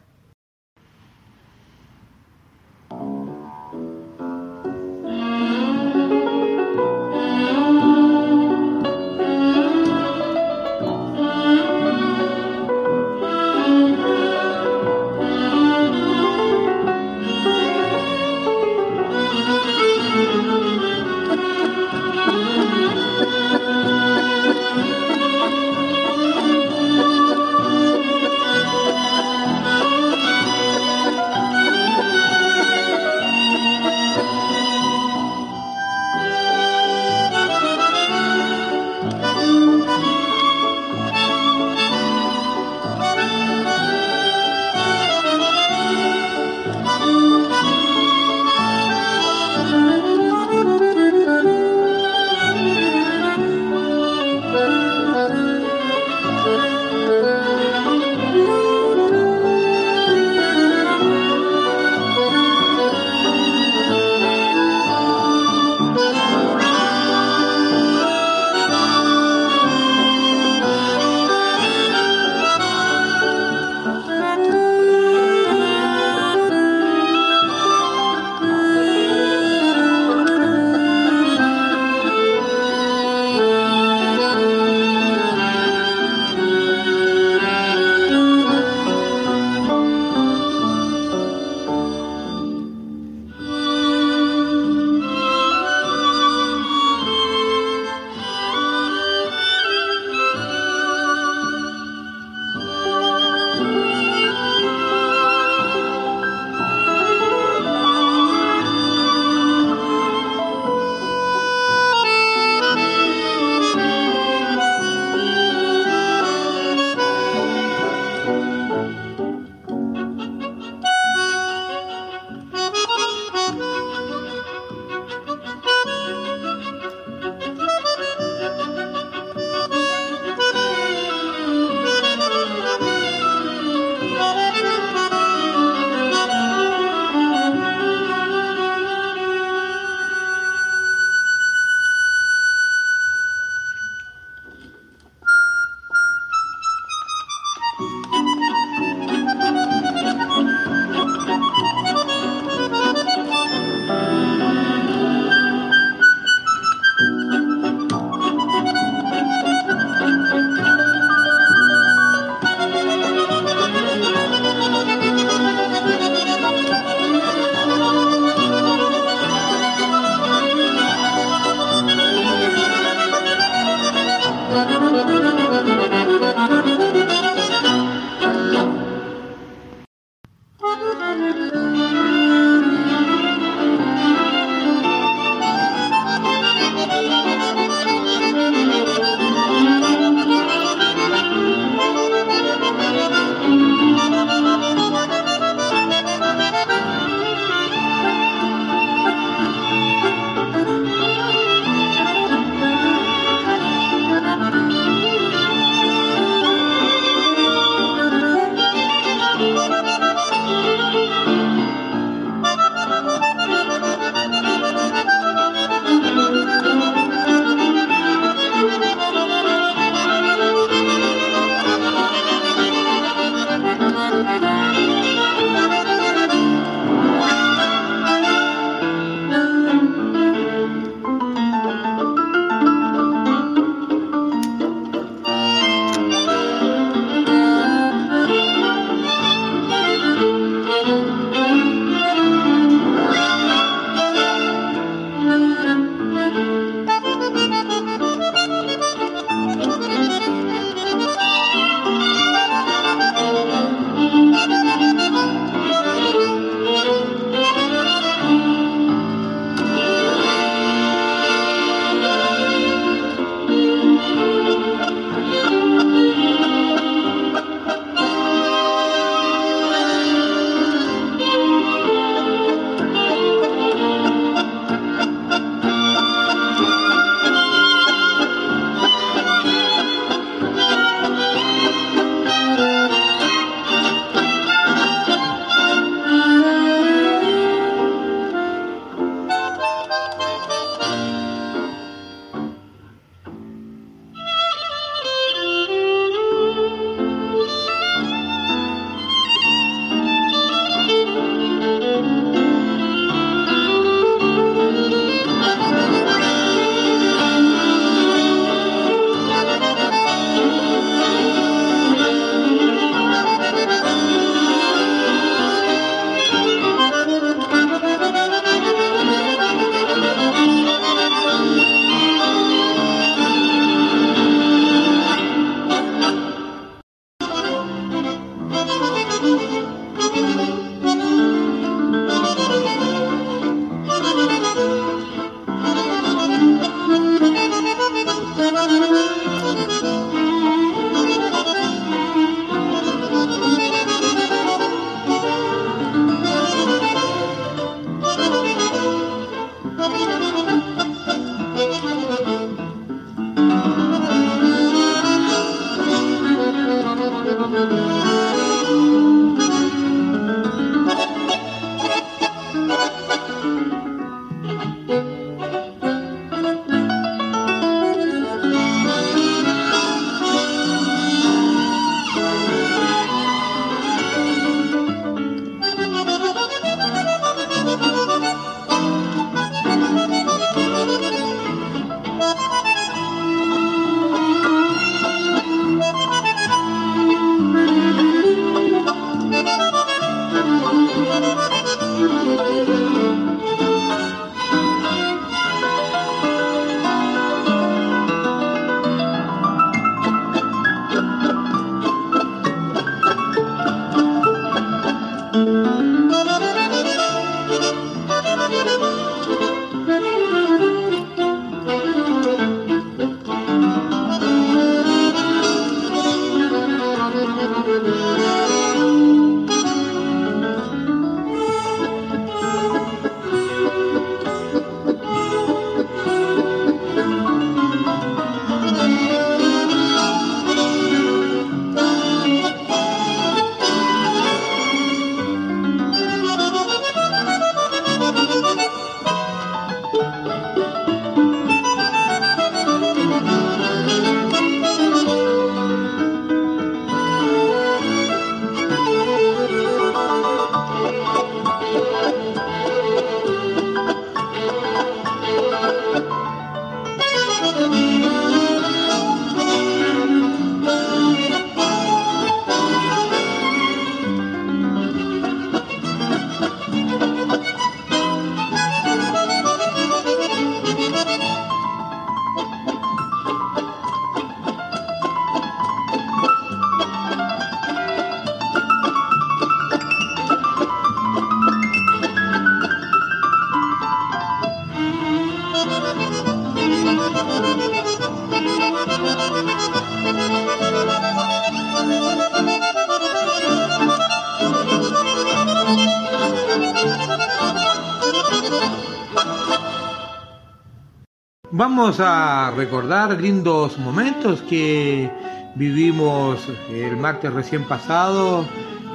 [501.79, 505.09] Vamos a recordar lindos momentos que
[505.55, 508.45] vivimos el martes recién pasado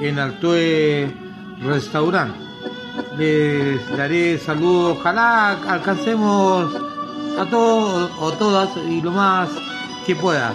[0.02, 1.10] en Altue
[1.62, 2.34] Restaurant.
[3.16, 6.76] Les daré saludos, ojalá alcancemos
[7.38, 9.48] a todos o todas y lo más
[10.04, 10.52] que pueda.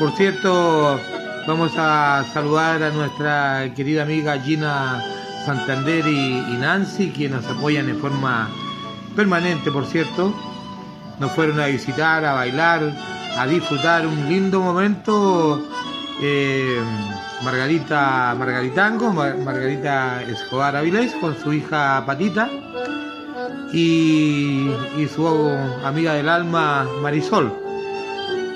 [0.00, 0.98] Por cierto,
[1.46, 5.00] vamos a saludar a nuestra querida amiga Gina
[5.46, 8.48] Santander y, y Nancy, que nos apoyan en forma
[9.14, 10.34] permanente, por cierto
[11.22, 12.82] nos fueron a visitar, a bailar,
[13.38, 15.62] a disfrutar un lindo momento.
[16.20, 16.80] Eh,
[17.44, 22.48] Margarita Margaritango, Margarita Escobar Avilés con su hija Patita
[23.72, 24.70] y,
[25.12, 25.26] su
[25.84, 27.52] amiga del alma Marisol.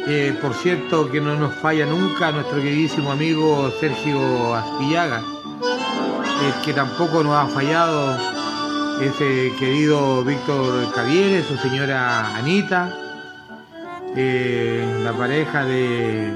[0.09, 5.23] Eh, por cierto que no nos falla nunca nuestro queridísimo amigo Sergio Aspillaga,
[6.65, 8.36] que tampoco nos ha fallado
[9.01, 12.93] ese querido Víctor Cavieres, su señora Anita,
[14.17, 16.33] eh, la pareja de,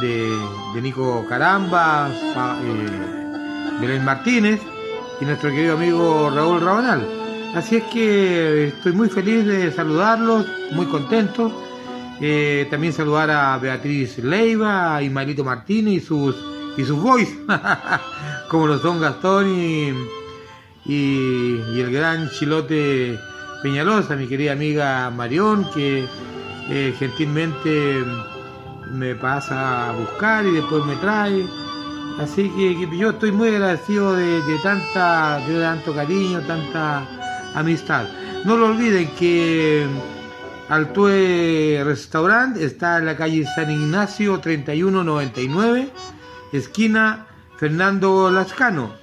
[0.00, 4.60] de, Nico Caramba, eh, Belén Martínez
[5.20, 7.06] y nuestro querido amigo Raúl Rabanal.
[7.54, 11.52] Así es que estoy muy feliz de saludarlos, muy contento.
[12.20, 16.36] Eh, también saludar a Beatriz Leiva, a Ismaelito Martínez y sus,
[16.78, 17.28] y sus boys,
[18.48, 19.92] como los son Gastón y
[20.84, 23.18] y, el gran Chilote
[23.62, 26.04] Peñalosa, mi querida amiga Marión, que
[26.68, 28.04] eh, gentilmente
[28.90, 31.46] me pasa a buscar y después me trae.
[32.18, 37.06] Así que, yo estoy muy agradecido de, tanta, de tanto cariño, tanta
[37.54, 38.06] amistad.
[38.44, 39.86] No lo olviden que
[40.68, 45.90] Altue Restaurant está en la calle San Ignacio 3199,
[46.52, 47.26] esquina
[47.56, 49.01] Fernando Lascano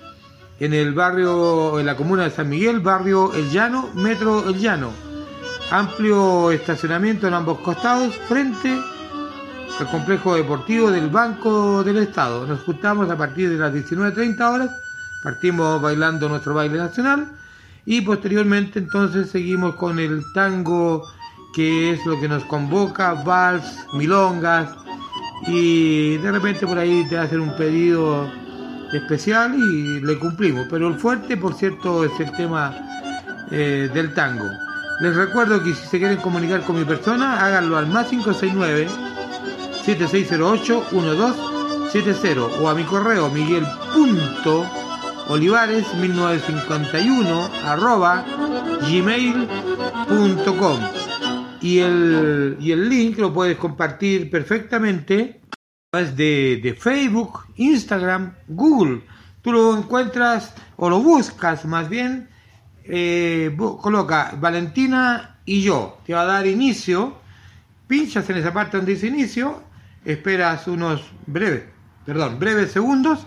[0.59, 4.91] en el barrio, en la comuna de San Miguel, barrio El Llano, metro El Llano.
[5.71, 8.77] Amplio estacionamiento en ambos costados, frente
[9.79, 12.45] al complejo deportivo del Banco del Estado.
[12.45, 14.69] Nos juntamos a partir de las 19.30 horas,
[15.23, 17.31] partimos bailando nuestro baile nacional
[17.85, 21.07] y posteriormente entonces seguimos con el tango
[21.53, 24.71] que es lo que nos convoca, vals, milongas
[25.47, 28.29] y de repente por ahí te hacen un pedido
[28.93, 30.67] especial y le cumplimos.
[30.69, 32.75] Pero el fuerte, por cierto, es el tema
[33.51, 34.49] eh, del tango.
[35.01, 38.87] Les recuerdo que si se quieren comunicar con mi persona, háganlo al más 569
[39.85, 48.25] 7608 1270 o a mi correo miguel.olivares 1951 arroba
[48.89, 50.79] gmail.com
[51.61, 55.38] y el, y el link lo puedes compartir perfectamente
[55.91, 59.01] de, de Facebook, Instagram, Google.
[59.41, 62.29] Tú lo encuentras o lo buscas más bien,
[62.83, 65.99] eh, coloca Valentina y yo.
[66.05, 67.17] Te va a dar inicio,
[67.87, 69.63] pinchas en esa parte donde dice inicio,
[70.05, 71.63] esperas unos breves,
[72.05, 73.25] perdón, breves segundos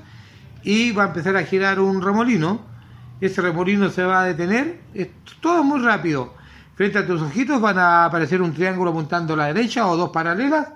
[0.62, 2.72] y va a empezar a girar un remolino
[3.20, 5.08] ese remolino se va a detener, es
[5.40, 6.34] todo muy rápido.
[6.74, 10.10] Frente a tus ojitos van a aparecer un triángulo apuntando a la derecha o dos
[10.10, 10.68] paralelas,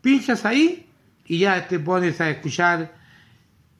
[0.00, 0.89] pinchas ahí
[1.30, 2.92] y ya te pones a escuchar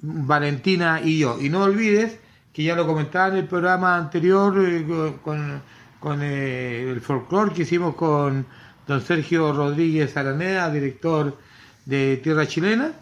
[0.00, 1.36] Valentina y yo.
[1.40, 2.16] Y no olvides
[2.52, 4.86] que ya lo comentaba en el programa anterior eh,
[5.20, 5.60] con,
[5.98, 8.46] con eh, el folclore que hicimos con
[8.86, 11.38] don Sergio Rodríguez Araneda, director
[11.86, 12.92] de Tierra Chilena,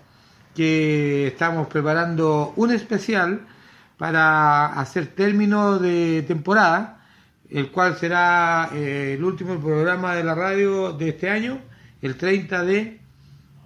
[0.55, 3.43] que estamos preparando un especial
[3.99, 7.03] para hacer término de temporada,
[7.51, 11.59] el cual será eh, el último programa de la radio de este año,
[12.01, 13.01] el 30 de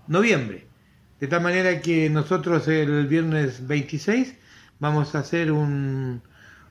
[0.09, 0.72] noviembre.
[1.23, 4.35] De tal manera que nosotros el viernes 26
[4.81, 6.21] vamos a hacer un,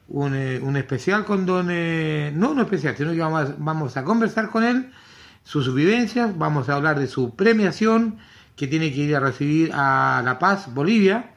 [0.10, 1.70] un, eh, un especial con Don...
[1.72, 4.92] Eh, no un especial, sino que vamos a, vamos a conversar con él,
[5.46, 8.18] sus vivencias, vamos a hablar de su premiación
[8.58, 11.32] que tiene que ir a recibir a La Paz, Bolivia,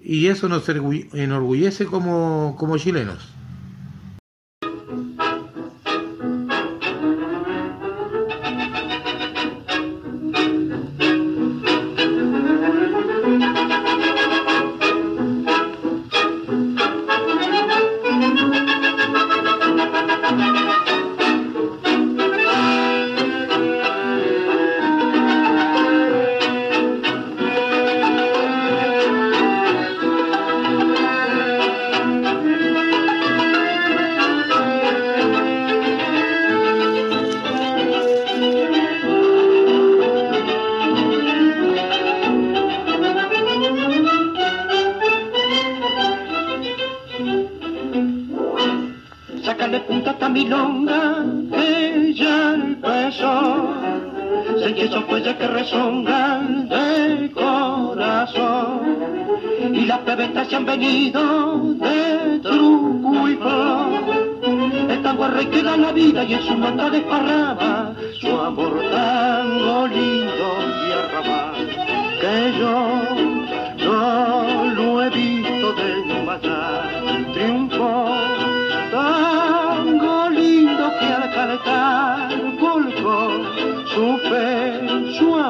[0.00, 3.35] y eso nos enorgullece como, como chilenos.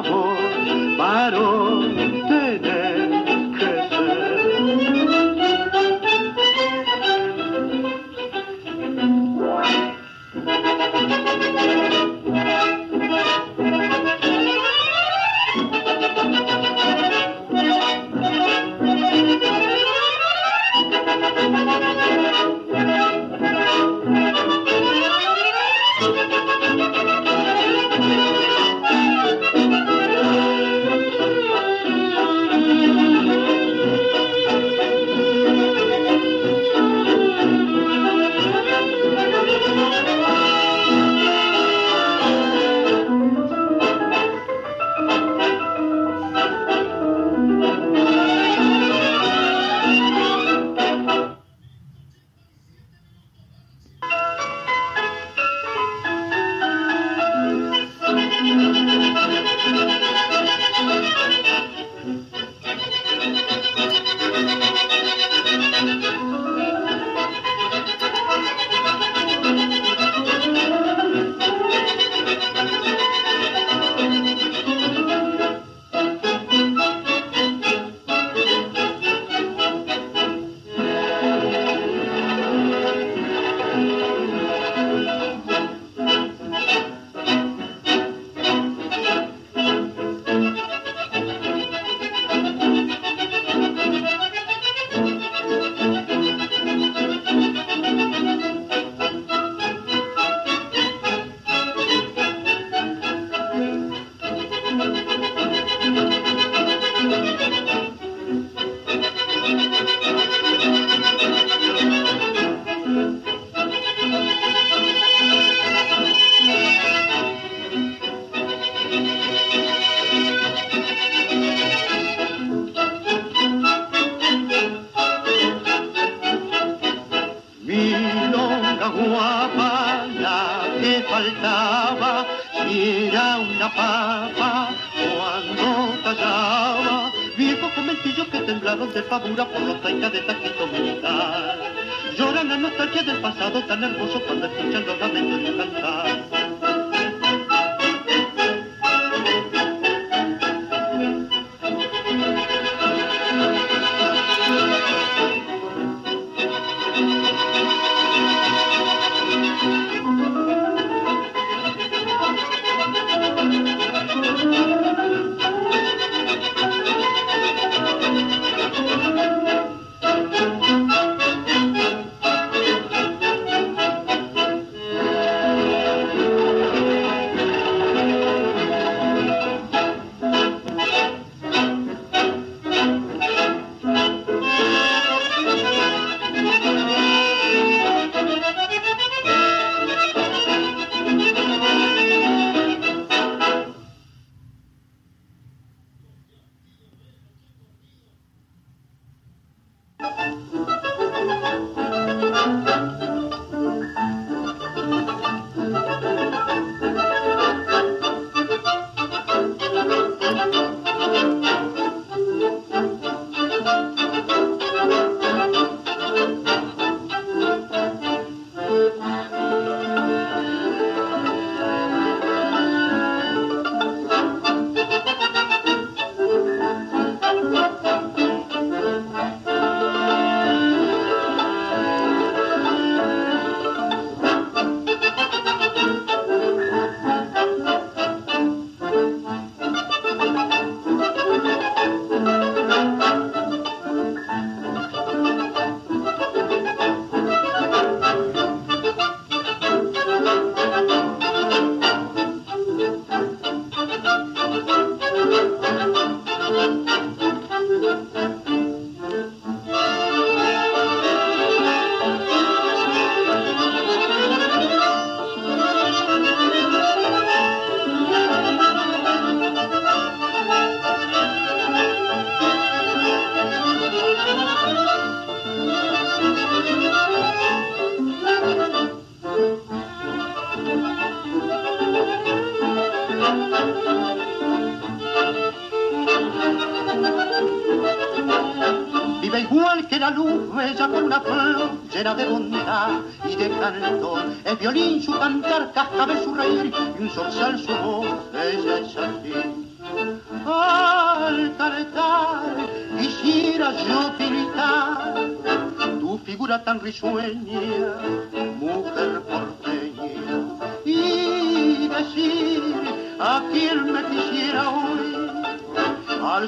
[0.07, 1.66] amor.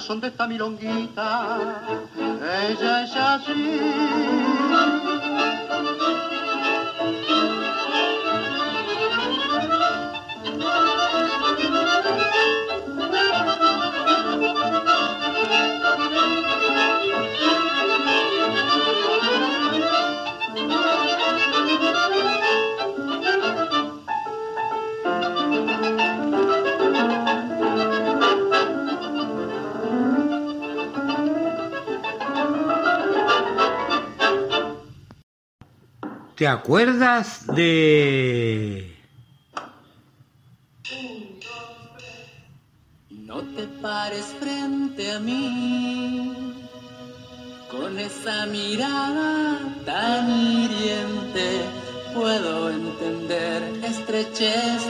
[0.09, 1.83] son de esta milonguita,
[2.67, 4.58] ella es así.
[36.39, 38.95] ¿Te acuerdas de...?
[43.09, 46.33] No te pares frente a mí
[47.69, 51.59] con esa mirada tan hiriente.
[52.13, 54.81] Puedo entender estrechez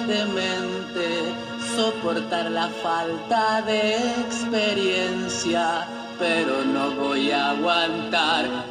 [1.75, 5.87] soportar la falta de experiencia,
[6.19, 8.68] pero no voy a aguantar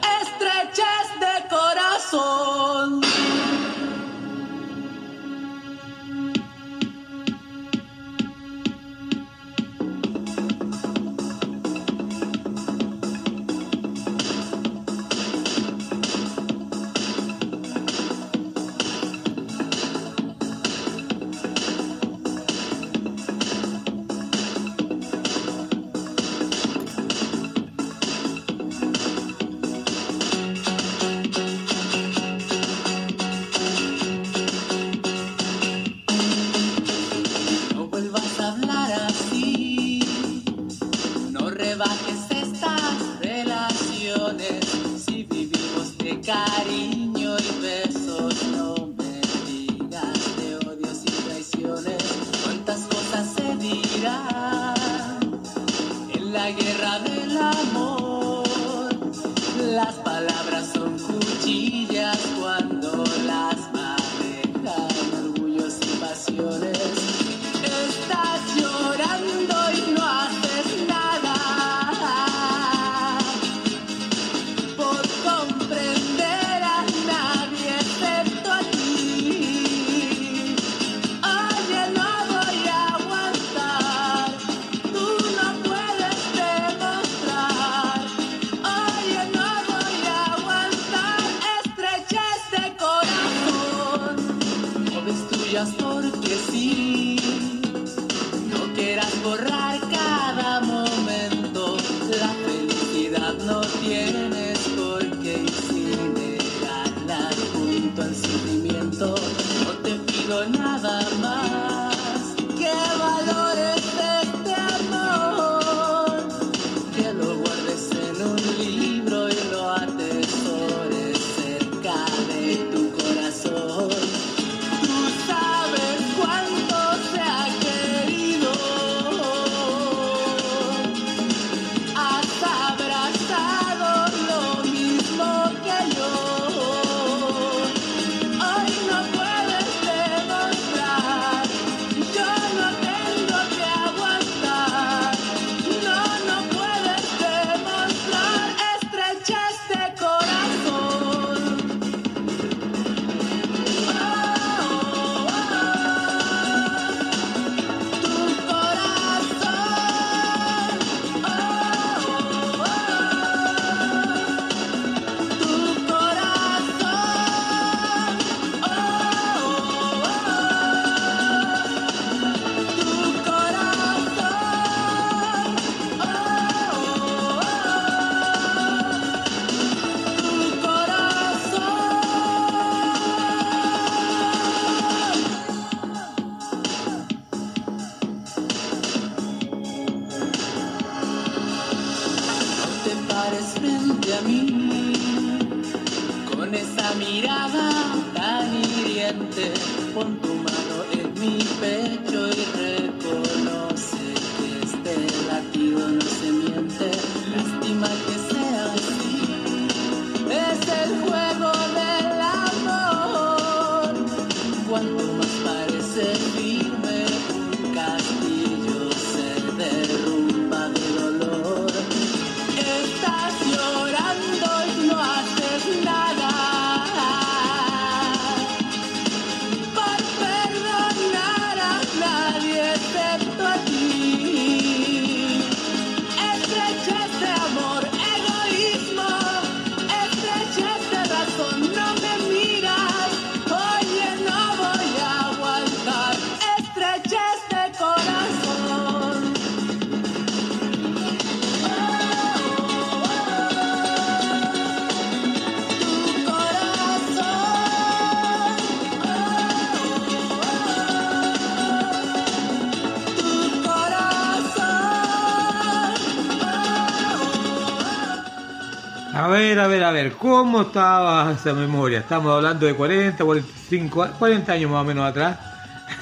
[269.89, 272.01] a ver, ¿cómo estaba esa memoria?
[272.01, 275.39] Estamos hablando de 40, 45, 40 años más o menos atrás.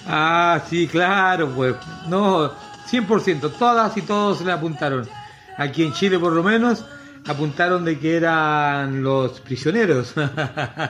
[0.09, 1.76] ah, sí, claro, pues.
[2.09, 2.50] No,
[2.90, 5.09] 100%, todas y todos le apuntaron.
[5.56, 6.84] Aquí en Chile, por lo menos,
[7.24, 10.12] apuntaron de que eran los prisioneros.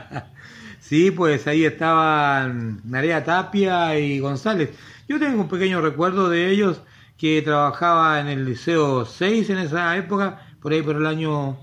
[0.81, 4.71] sí, pues ahí estaban Narea Tapia y González.
[5.07, 6.81] Yo tengo un pequeño recuerdo de ellos
[7.19, 11.59] que trabajaba en el Liceo 6 en esa época, por ahí por el año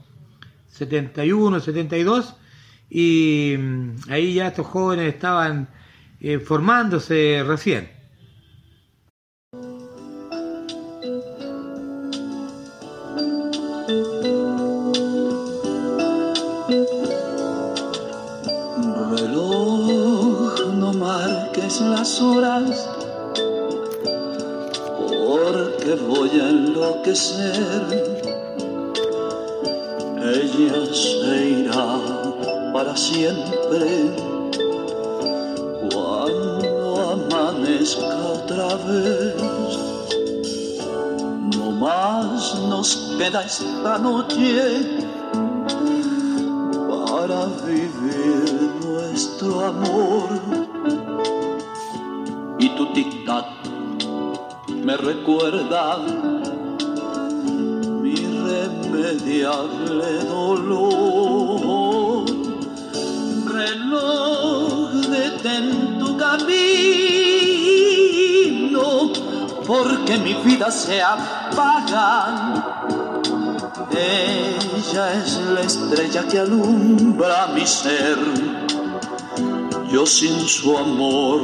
[0.79, 2.35] 71, 72,
[2.89, 5.67] y mm, ahí ya estos jóvenes estaban
[6.21, 7.89] eh, formándose recién.
[20.79, 22.89] No marques las horas,
[25.27, 28.08] porque voy a enloquecer.
[32.89, 34.15] Para siempre
[35.93, 39.35] cuando amanezca otra vez.
[41.55, 44.98] No más nos queda esta noche
[70.71, 72.63] se apaga.
[73.91, 78.17] Ella es la estrella que alumbra mi ser.
[79.91, 81.41] Yo sin su amor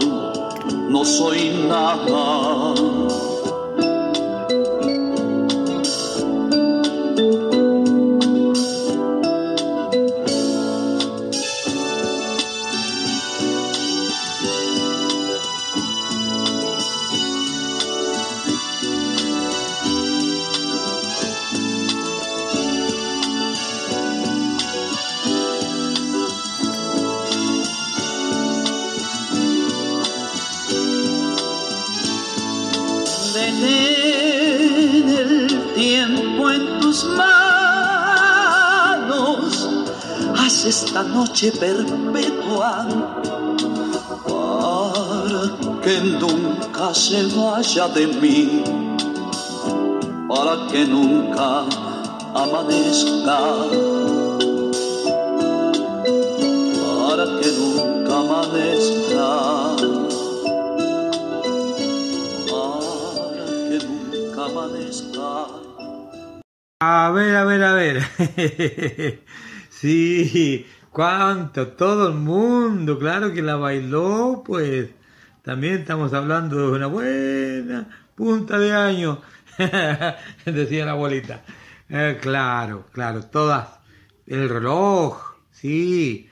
[0.90, 2.35] no soy nada.
[41.46, 42.88] Noche perpetua
[44.26, 48.64] para que nunca se vaya de mí,
[50.28, 51.66] para que nunca
[52.34, 53.40] amanezca,
[57.08, 59.30] para que nunca amanezca.
[63.70, 65.48] que nunca amanezca.
[66.82, 68.04] A ver, a ver, a ver.
[69.70, 70.66] sí,
[70.96, 74.92] cuánto, todo el mundo, claro que la bailó, pues
[75.42, 79.22] también estamos hablando de una buena punta de año,
[80.46, 81.44] decía la abuelita.
[81.90, 83.78] Eh, claro, claro, todas.
[84.26, 86.30] El reloj, sí,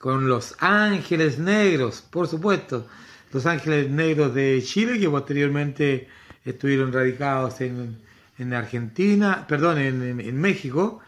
[0.00, 2.88] con los ángeles negros, por supuesto.
[3.32, 6.08] Los ángeles negros de Chile, que posteriormente
[6.44, 8.02] estuvieron radicados en,
[8.36, 10.98] en Argentina, perdón, en, en, en México,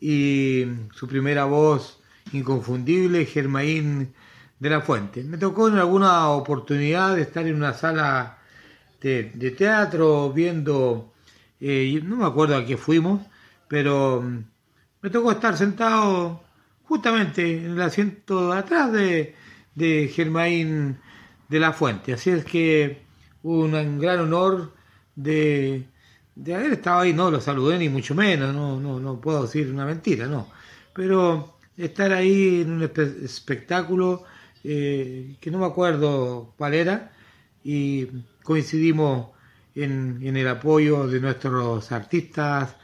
[0.00, 0.64] y
[0.94, 1.97] su primera voz
[2.32, 4.14] inconfundible, Germaín
[4.58, 5.22] de la Fuente.
[5.24, 8.38] Me tocó en alguna oportunidad de estar en una sala
[9.00, 11.12] de, teatro viendo,
[11.60, 13.20] eh, no me acuerdo a qué fuimos,
[13.68, 14.44] pero mm,
[15.02, 16.42] me tocó estar sentado
[16.84, 19.34] justamente en el asiento de atrás de,
[19.74, 20.98] de Germaín
[21.48, 22.12] de la Fuente.
[22.14, 23.02] Así es que
[23.42, 24.74] un gran honor
[25.14, 25.88] de,
[26.34, 29.70] de haber estado ahí, no lo saludé ni mucho menos, no, no, no puedo decir
[29.72, 30.48] una mentira, no.
[30.92, 34.24] Pero estar ahí en un espe- espectáculo
[34.64, 37.12] eh, que no me acuerdo cuál era
[37.64, 38.06] y
[38.42, 39.28] coincidimos
[39.74, 42.74] en, en el apoyo de nuestros artistas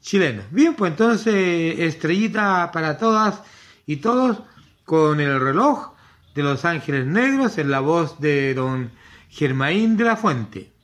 [0.00, 0.44] chilenos.
[0.50, 3.42] Bien, pues entonces estrellita para todas
[3.86, 4.38] y todos
[4.84, 5.94] con el reloj
[6.34, 8.90] de Los Ángeles Negros en la voz de don
[9.28, 10.75] Germaín de la Fuente.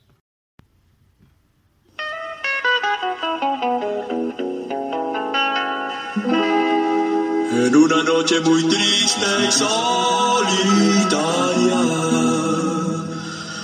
[7.65, 9.79] En una noche muy triste y solitaria,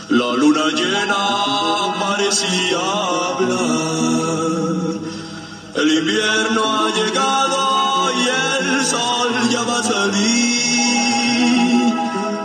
[0.08, 2.80] la luna llena parecía
[3.28, 5.02] hablar.
[5.76, 11.94] El invierno ha llegado y el sol ya va a salir,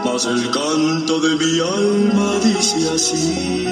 [0.05, 3.69] mas el canto de mi alma dice así.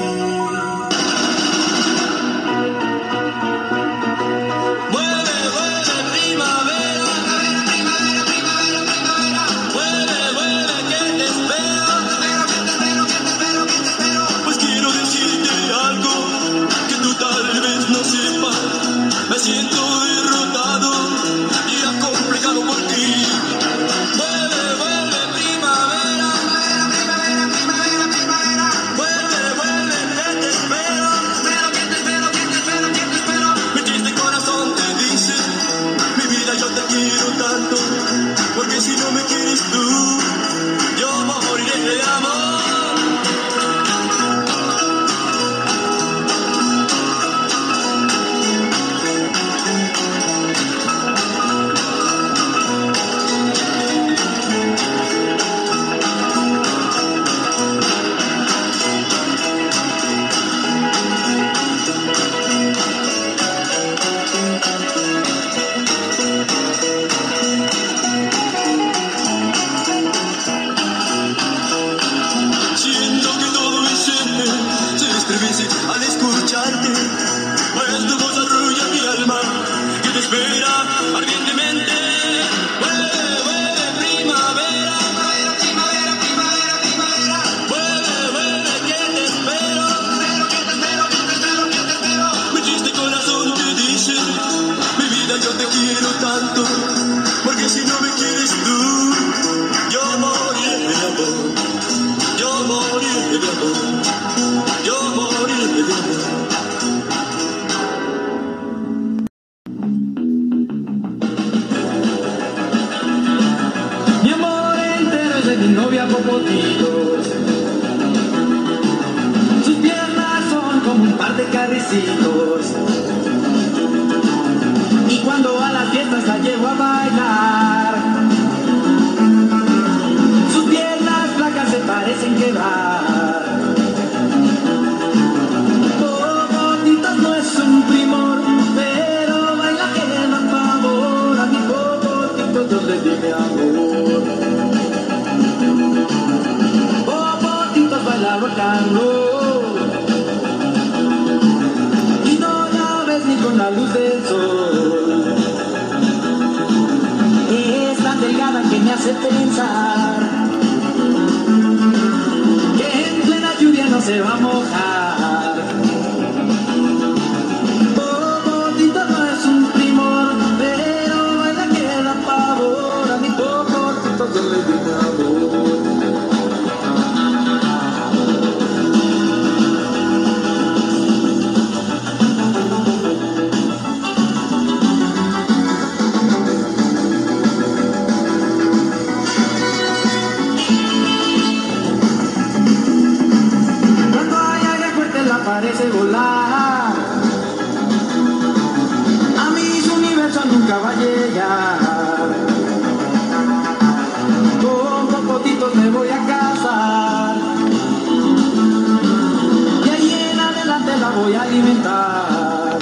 [211.14, 212.78] Voy a alimentar.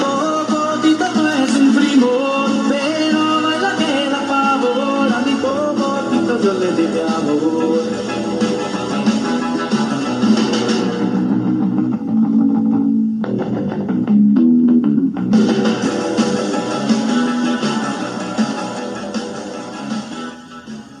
[0.00, 5.12] Popotitos no es un primor, pero baila que da favor.
[5.12, 8.06] A mi popotitos yo le di mi amor.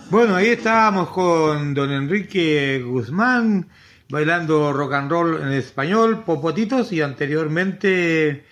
[0.08, 3.66] Bueno, ahí estábamos con don Enrique Guzmán
[4.08, 8.44] bailando rock and roll en español, Popotitos, y anteriormente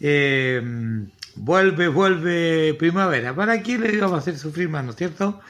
[0.00, 1.06] eh,
[1.36, 3.34] Vuelve, vuelve primavera.
[3.34, 5.40] ¿Para quién le íbamos a hacer sufrir más, no es cierto?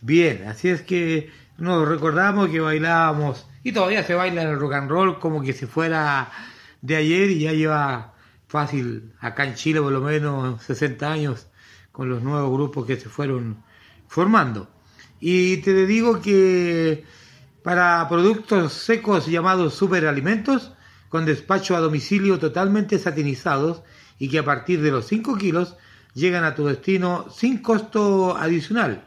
[0.00, 4.90] Bien, así es que nos recordamos que bailábamos, y todavía se baila el rock and
[4.90, 6.30] roll como que si fuera
[6.80, 8.14] de ayer y ya lleva
[8.46, 11.48] fácil acá en Chile por lo menos 60 años
[11.90, 13.62] con los nuevos grupos que se fueron
[14.06, 14.70] formando.
[15.20, 17.04] Y te digo que
[17.62, 20.72] para productos secos llamados superalimentos,
[21.08, 23.82] con despacho a domicilio totalmente satinizados
[24.18, 25.76] y que a partir de los 5 kilos
[26.14, 29.04] llegan a tu destino sin costo adicional.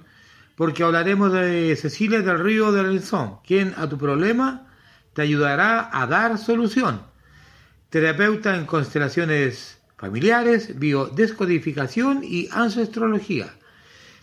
[0.55, 4.67] porque hablaremos de Cecilia del Río de Lenzón, quien a tu problema
[5.13, 7.01] te ayudará a dar solución.
[7.95, 13.55] Terapeuta en constelaciones familiares, biodescodificación y ancestrología.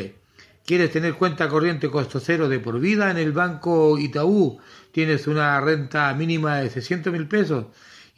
[0.66, 4.60] ¿Quieres tener cuenta corriente costo cero de por vida en el banco Itaú?
[4.92, 7.68] ¿Tienes una renta mínima de 600 mil pesos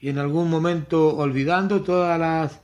[0.02, 2.62] en algún momento olvidando todas las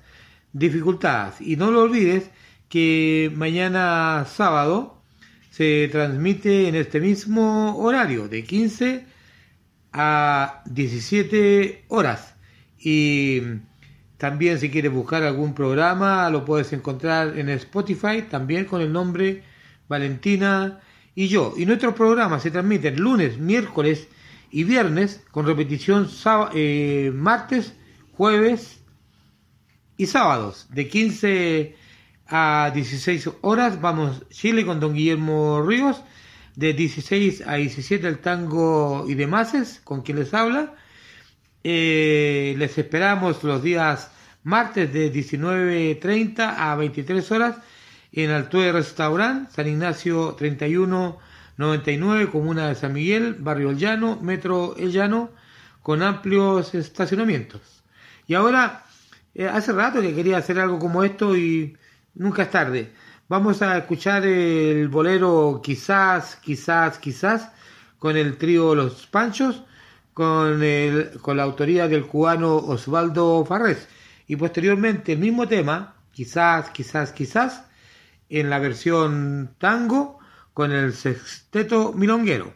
[0.52, 1.40] dificultades.
[1.40, 2.32] Y no lo olvides
[2.70, 5.00] que mañana sábado
[5.52, 9.06] se transmite en este mismo horario, de 15
[9.92, 12.33] a 17 horas.
[12.84, 13.42] Y
[14.18, 19.44] también si quieres buscar algún programa lo puedes encontrar en Spotify, también con el nombre
[19.88, 20.82] Valentina
[21.16, 21.54] y yo.
[21.58, 24.10] Y nuestros programas se transmiten lunes, miércoles
[24.52, 26.10] y viernes, con repetición
[26.54, 27.74] eh, martes,
[28.12, 28.84] jueves
[29.96, 31.76] y sábados, de 15
[32.28, 33.80] a 16 horas.
[33.80, 36.04] Vamos Chile con don Guillermo Ríos,
[36.56, 40.76] de 16 a 17 el tango y demás, con quien les habla.
[41.64, 44.12] Eh, les esperamos los días
[44.44, 47.56] martes de 19.30 a 23 horas
[48.12, 54.92] en Altuve Restaurant, San Ignacio 3199, Comuna de San Miguel, Barrio El Llano, Metro El
[54.92, 55.32] Llano,
[55.82, 57.84] con amplios estacionamientos.
[58.28, 58.84] Y ahora,
[59.34, 61.78] eh, hace rato que quería hacer algo como esto y
[62.14, 62.92] nunca es tarde.
[63.30, 67.52] Vamos a escuchar el bolero Quizás, quizás, quizás,
[68.00, 69.64] con el trío Los Panchos,
[70.14, 73.88] con, el, con la autoría del cubano Osvaldo Farrés.
[74.28, 77.66] Y posteriormente el mismo tema, Quizás, quizás, quizás,
[78.30, 80.20] en la versión tango
[80.54, 82.54] con el sexteto milonguero.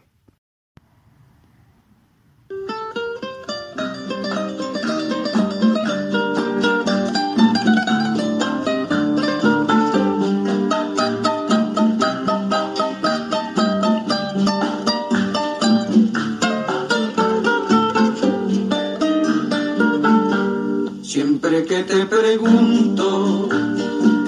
[21.87, 23.49] Te pregunto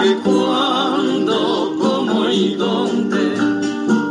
[0.02, 3.36] que cuándo, cómo y dónde,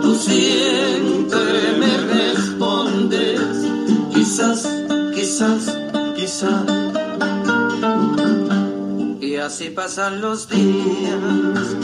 [0.02, 3.40] tú siempre me respondes,
[4.12, 4.68] quizás,
[5.14, 5.74] quizás,
[6.14, 6.62] quizás.
[9.20, 11.74] Y así pasan los días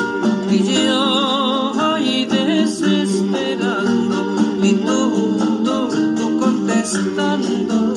[0.51, 7.95] y yo ahí desesperando y tú, tú, tú contestando,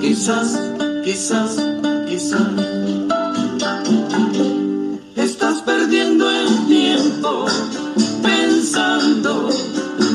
[0.00, 0.60] quizás,
[1.04, 1.56] quizás,
[2.06, 2.83] quizás.
[5.84, 7.46] Perdiendo el tiempo
[8.22, 9.50] pensando,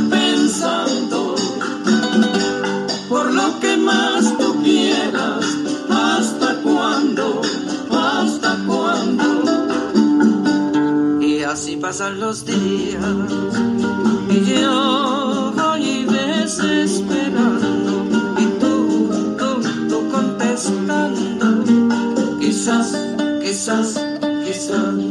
[0.10, 1.36] pensando
[3.08, 5.46] por lo que más tú quieras.
[5.90, 7.42] ¿Hasta cuándo?
[7.92, 9.44] ¿Hasta cuándo?
[11.22, 13.04] Y así pasan los días
[14.30, 18.08] y yo voy desesperando
[18.40, 21.64] y tú, tú, tú contestando.
[22.40, 22.98] Quizás,
[23.44, 24.00] quizás
[24.70, 25.09] Siempre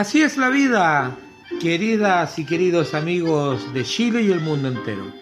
[0.00, 1.14] Así es la vida,
[1.60, 5.12] queridas y queridos amigos de Chile y el mundo entero.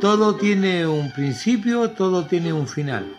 [0.00, 3.12] Todo tiene un principio, todo tiene un final.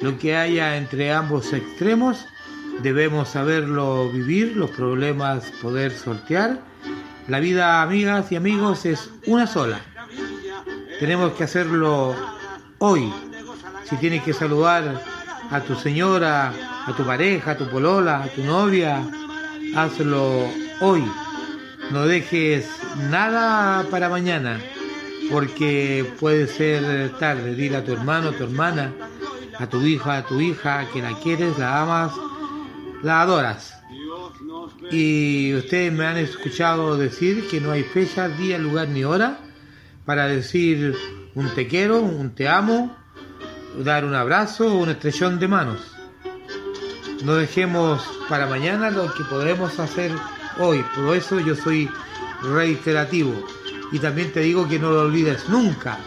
[0.00, 2.24] Lo que haya entre ambos extremos
[2.82, 6.60] debemos saberlo vivir, los problemas poder sortear.
[7.28, 9.82] La vida, amigas y amigos, es una sola.
[10.98, 12.16] Tenemos que hacerlo
[12.78, 13.12] hoy.
[13.84, 14.98] Si tienes que saludar
[15.50, 16.54] a tu señora,
[16.86, 19.06] a tu pareja, a tu polola, a tu novia,
[19.74, 20.48] hazlo
[20.80, 21.04] hoy.
[21.90, 22.68] No dejes
[23.10, 24.60] nada para mañana,
[25.30, 27.54] porque puede ser tarde.
[27.54, 28.92] Dile a tu hermano, a tu hermana,
[29.58, 32.12] a tu hija, a tu hija, que la quieres, la amas,
[33.02, 33.76] la adoras.
[34.90, 39.38] Y ustedes me han escuchado decir que no hay fecha, día, lugar ni hora
[40.04, 40.96] para decir
[41.34, 42.96] un te quiero, un te amo,
[43.84, 45.99] dar un abrazo o un estrellón de manos.
[47.24, 50.10] No dejemos para mañana lo que podremos hacer
[50.58, 50.82] hoy.
[50.94, 51.90] Por eso yo soy
[52.42, 53.46] reiterativo.
[53.92, 55.98] Y también te digo que no lo olvides nunca.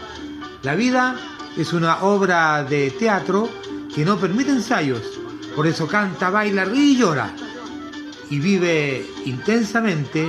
[0.62, 1.16] La vida
[1.56, 3.48] es una obra de teatro
[3.94, 5.02] que no permite ensayos.
[5.54, 7.30] Por eso canta, baila, ríe y llora.
[8.30, 10.26] Y vive intensamente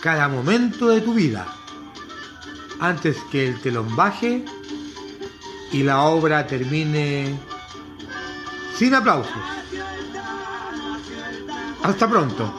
[0.00, 1.46] cada momento de tu vida.
[2.80, 4.44] Antes que el telón baje
[5.72, 7.38] y la obra termine
[8.76, 9.58] sin aplausos.
[11.82, 12.58] Hasta pronto.